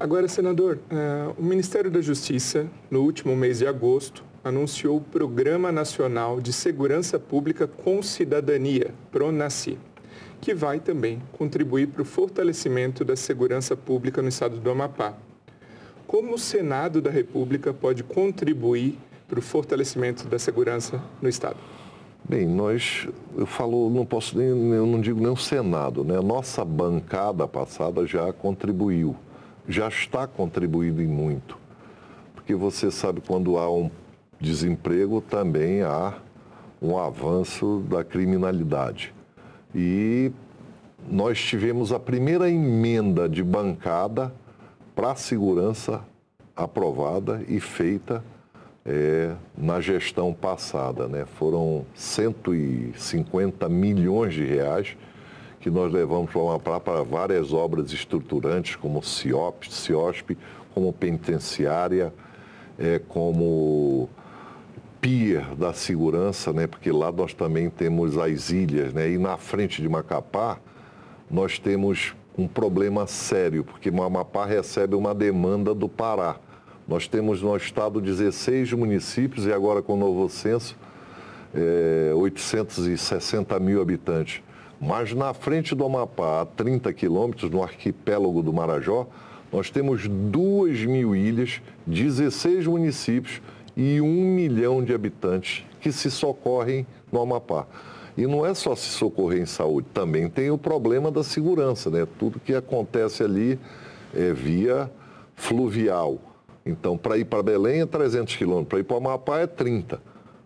Agora, 0.00 0.26
senador, 0.28 0.78
uh, 0.90 1.34
o 1.36 1.44
Ministério 1.44 1.90
da 1.90 2.00
Justiça, 2.00 2.68
no 2.90 3.02
último 3.02 3.36
mês 3.36 3.58
de 3.58 3.66
agosto, 3.66 4.24
anunciou 4.42 4.96
o 4.98 5.00
Programa 5.00 5.72
Nacional 5.72 6.40
de 6.40 6.52
Segurança 6.52 7.18
Pública 7.18 7.66
com 7.66 8.02
Cidadania, 8.02 8.94
PRONACI, 9.10 9.78
que 10.40 10.54
vai 10.54 10.78
também 10.80 11.20
contribuir 11.32 11.88
para 11.88 12.02
o 12.02 12.04
fortalecimento 12.04 13.04
da 13.04 13.16
segurança 13.16 13.76
pública 13.76 14.22
no 14.22 14.28
estado 14.28 14.58
do 14.58 14.70
Amapá. 14.70 15.14
Como 16.06 16.34
o 16.34 16.38
Senado 16.38 17.02
da 17.02 17.10
República 17.10 17.74
pode 17.74 18.02
contribuir 18.02 18.98
para 19.28 19.38
o 19.38 19.42
fortalecimento 19.42 20.26
da 20.26 20.38
segurança 20.38 21.02
no 21.20 21.28
estado? 21.28 21.58
Bem, 22.26 22.46
nós, 22.46 23.08
eu 23.36 23.46
falo, 23.46 23.90
não 23.90 24.04
posso 24.04 24.36
nem, 24.36 24.48
eu 24.48 24.86
não 24.86 25.00
digo 25.00 25.20
nem 25.20 25.30
o 25.30 25.36
Senado, 25.36 26.04
né? 26.04 26.18
A 26.18 26.22
nossa 26.22 26.64
bancada 26.64 27.46
passada 27.48 28.06
já 28.06 28.32
contribuiu, 28.32 29.16
já 29.66 29.88
está 29.88 30.26
contribuindo 30.26 31.02
em 31.02 31.06
muito. 31.06 31.58
Porque 32.34 32.54
você 32.54 32.90
sabe 32.90 33.20
quando 33.26 33.58
há 33.58 33.70
um 33.70 33.90
desemprego, 34.40 35.20
também 35.20 35.82
há 35.82 36.14
um 36.80 36.96
avanço 36.96 37.84
da 37.88 38.04
criminalidade. 38.04 39.12
E 39.74 40.30
nós 41.10 41.40
tivemos 41.40 41.92
a 41.92 41.98
primeira 41.98 42.48
emenda 42.48 43.28
de 43.28 43.42
bancada 43.42 44.32
para 44.94 45.12
a 45.12 45.16
segurança 45.16 46.02
aprovada 46.56 47.42
e 47.48 47.60
feita 47.60 48.24
é, 48.84 49.34
na 49.56 49.80
gestão 49.80 50.32
passada. 50.32 51.06
Né? 51.06 51.24
Foram 51.24 51.84
150 51.94 53.68
milhões 53.68 54.34
de 54.34 54.44
reais 54.44 54.96
que 55.60 55.70
nós 55.70 55.92
levamos 55.92 56.30
para 56.62 56.80
para 56.80 57.02
várias 57.02 57.52
obras 57.52 57.92
estruturantes, 57.92 58.76
como 58.76 59.02
CIOP, 59.02 59.72
CIOSP, 59.72 60.38
como 60.72 60.92
penitenciária, 60.92 62.12
é, 62.78 63.00
como 63.08 64.08
pier 65.00 65.54
da 65.54 65.72
segurança, 65.72 66.52
né? 66.52 66.66
porque 66.66 66.90
lá 66.90 67.10
nós 67.12 67.32
também 67.32 67.70
temos 67.70 68.16
as 68.16 68.50
ilhas, 68.50 68.92
né? 68.92 69.10
e 69.10 69.18
na 69.18 69.36
frente 69.36 69.80
de 69.80 69.88
Macapá 69.88 70.58
nós 71.30 71.58
temos 71.58 72.14
um 72.36 72.46
problema 72.46 73.06
sério, 73.06 73.64
porque 73.64 73.88
Amapá 73.88 74.46
recebe 74.46 74.94
uma 74.94 75.14
demanda 75.14 75.74
do 75.74 75.88
Pará. 75.88 76.36
Nós 76.86 77.06
temos 77.06 77.42
no 77.42 77.54
estado 77.56 78.00
16 78.00 78.72
municípios 78.72 79.44
e 79.44 79.52
agora 79.52 79.82
com 79.82 79.94
o 79.94 79.96
novo 79.96 80.28
censo, 80.28 80.76
é, 81.54 82.12
860 82.14 83.58
mil 83.58 83.82
habitantes. 83.82 84.40
Mas 84.80 85.12
na 85.12 85.34
frente 85.34 85.74
do 85.74 85.84
Amapá, 85.84 86.42
a 86.42 86.46
30 86.46 86.92
quilômetros, 86.92 87.50
no 87.50 87.62
arquipélago 87.62 88.42
do 88.42 88.52
Marajó, 88.52 89.06
nós 89.52 89.70
temos 89.70 90.06
2 90.06 90.84
mil 90.84 91.16
ilhas, 91.16 91.60
16 91.86 92.66
municípios, 92.66 93.42
e 93.78 94.00
um 94.00 94.34
milhão 94.34 94.82
de 94.82 94.92
habitantes 94.92 95.64
que 95.80 95.92
se 95.92 96.10
socorrem 96.10 96.84
no 97.12 97.20
Amapá. 97.20 97.64
E 98.16 98.26
não 98.26 98.44
é 98.44 98.52
só 98.52 98.74
se 98.74 98.88
socorrer 98.88 99.40
em 99.40 99.46
saúde, 99.46 99.86
também 99.94 100.28
tem 100.28 100.50
o 100.50 100.58
problema 100.58 101.12
da 101.12 101.22
segurança, 101.22 101.88
né? 101.88 102.04
Tudo 102.18 102.40
que 102.40 102.52
acontece 102.52 103.22
ali 103.22 103.56
é 104.12 104.32
via 104.32 104.90
fluvial. 105.36 106.18
Então, 106.66 106.98
para 106.98 107.16
ir 107.16 107.26
para 107.26 107.40
Belém 107.40 107.82
é 107.82 107.86
300 107.86 108.34
quilômetros, 108.34 108.68
para 108.68 108.80
ir 108.80 108.82
para 108.82 108.96
Amapá 108.96 109.38
é 109.38 109.46
30, 109.46 110.02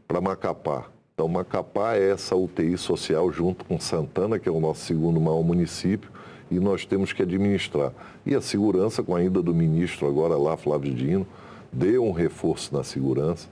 para 0.06 0.20
Macapá. 0.20 0.84
Então, 1.14 1.26
Macapá 1.26 1.94
é 1.94 2.10
essa 2.10 2.36
UTI 2.36 2.76
social 2.76 3.32
junto 3.32 3.64
com 3.64 3.80
Santana, 3.80 4.38
que 4.38 4.50
é 4.50 4.52
o 4.52 4.60
nosso 4.60 4.84
segundo 4.84 5.18
maior 5.18 5.42
município, 5.42 6.10
e 6.50 6.60
nós 6.60 6.84
temos 6.84 7.14
que 7.14 7.22
administrar. 7.22 7.92
E 8.26 8.34
a 8.34 8.42
segurança, 8.42 9.02
com 9.02 9.16
a 9.16 9.22
ida 9.24 9.42
do 9.42 9.54
ministro 9.54 10.06
agora 10.06 10.36
lá, 10.36 10.54
Flávio 10.58 10.92
Dino, 10.92 11.26
deu 11.72 12.04
um 12.04 12.12
reforço 12.12 12.74
na 12.74 12.85
segurança. 12.85 13.48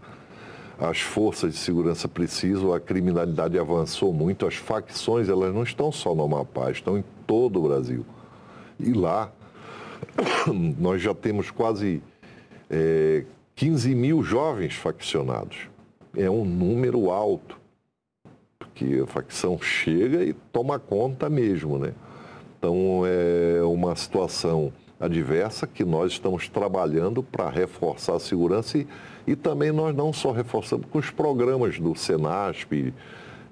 As 0.78 1.00
forças 1.00 1.52
de 1.52 1.58
segurança 1.58 2.08
precisam, 2.08 2.72
a 2.72 2.80
criminalidade 2.80 3.58
avançou 3.58 4.12
muito, 4.12 4.46
as 4.46 4.54
facções 4.54 5.28
elas 5.28 5.54
não 5.54 5.62
estão 5.62 5.92
só 5.92 6.14
no 6.14 6.22
Amapá, 6.24 6.70
estão 6.70 6.96
em 6.96 7.04
todo 7.26 7.58
o 7.58 7.68
Brasil. 7.68 8.04
E 8.78 8.92
lá 8.92 9.30
nós 10.78 11.02
já 11.02 11.14
temos 11.14 11.50
quase 11.50 12.02
é, 12.70 13.24
15 13.56 13.94
mil 13.94 14.22
jovens 14.22 14.74
faccionados. 14.74 15.68
É 16.16 16.30
um 16.30 16.44
número 16.44 17.10
alto, 17.10 17.58
porque 18.58 19.00
a 19.02 19.06
facção 19.06 19.60
chega 19.60 20.24
e 20.24 20.32
toma 20.32 20.78
conta 20.78 21.28
mesmo, 21.28 21.78
né? 21.78 21.92
Então 22.58 23.02
é 23.06 23.62
uma 23.62 23.94
situação 23.96 24.72
adversa 25.00 25.66
que 25.66 25.82
nós 25.82 26.12
estamos 26.12 26.48
trabalhando 26.48 27.22
para 27.22 27.48
reforçar 27.48 28.16
a 28.16 28.20
segurança 28.20 28.76
e, 28.76 28.86
e, 29.26 29.34
também 29.34 29.72
nós 29.72 29.96
não 29.96 30.12
só 30.12 30.30
reforçamos 30.30 30.86
com 30.90 30.98
os 30.98 31.10
programas 31.10 31.78
do 31.78 31.96
Senasp, 31.96 32.92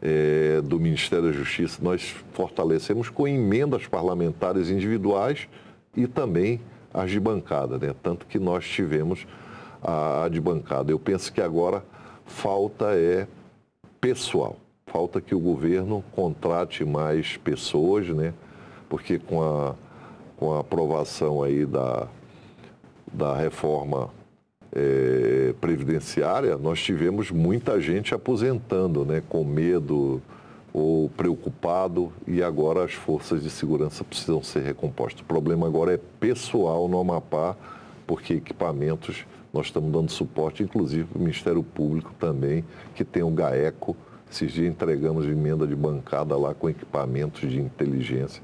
é, 0.02 0.60
do 0.62 0.78
Ministério 0.78 1.26
da 1.26 1.32
Justiça, 1.32 1.80
nós 1.82 2.14
fortalecemos 2.32 3.08
com 3.08 3.26
emendas 3.26 3.86
parlamentares 3.86 4.68
individuais 4.68 5.48
e 5.96 6.06
também 6.06 6.60
as 6.92 7.10
de 7.10 7.18
bancada, 7.18 7.78
né? 7.78 7.94
tanto 8.02 8.26
que 8.26 8.38
nós 8.38 8.66
tivemos 8.66 9.26
a, 9.82 10.24
a 10.24 10.28
de 10.28 10.40
bancada. 10.40 10.92
Eu 10.92 10.98
penso 10.98 11.32
que 11.32 11.40
agora 11.40 11.82
falta 12.26 12.94
é 12.94 13.26
pessoal, 14.00 14.56
falta 14.86 15.20
que 15.20 15.34
o 15.34 15.40
governo 15.40 16.04
contrate 16.12 16.84
mais 16.84 17.36
pessoas, 17.38 18.08
né? 18.08 18.32
porque 18.88 19.18
com 19.18 19.42
a, 19.42 19.74
com 20.38 20.54
a 20.54 20.60
aprovação 20.60 21.42
aí 21.42 21.66
da, 21.66 22.06
da 23.12 23.36
reforma 23.36 24.08
é, 24.72 25.52
previdenciária, 25.60 26.56
nós 26.56 26.80
tivemos 26.80 27.30
muita 27.30 27.80
gente 27.80 28.14
aposentando, 28.14 29.04
né, 29.04 29.22
com 29.28 29.42
medo 29.42 30.22
ou 30.72 31.08
preocupado, 31.08 32.12
e 32.26 32.42
agora 32.42 32.84
as 32.84 32.92
forças 32.92 33.42
de 33.42 33.50
segurança 33.50 34.04
precisam 34.04 34.42
ser 34.42 34.62
recompostas. 34.62 35.22
O 35.22 35.24
problema 35.24 35.66
agora 35.66 35.94
é 35.94 36.00
pessoal 36.20 36.86
no 36.86 37.00
Amapá, 37.00 37.56
porque 38.06 38.34
equipamentos 38.34 39.26
nós 39.52 39.66
estamos 39.66 39.90
dando 39.90 40.10
suporte, 40.10 40.62
inclusive 40.62 41.04
para 41.04 41.18
o 41.18 41.22
Ministério 41.22 41.62
Público 41.62 42.12
também, 42.20 42.64
que 42.94 43.02
tem 43.04 43.22
o 43.22 43.30
GAECO. 43.30 43.96
Esses 44.30 44.52
dias 44.52 44.70
entregamos 44.70 45.24
emenda 45.26 45.66
de 45.66 45.74
bancada 45.74 46.36
lá 46.36 46.54
com 46.54 46.68
equipamentos 46.68 47.50
de 47.50 47.58
inteligência 47.58 48.42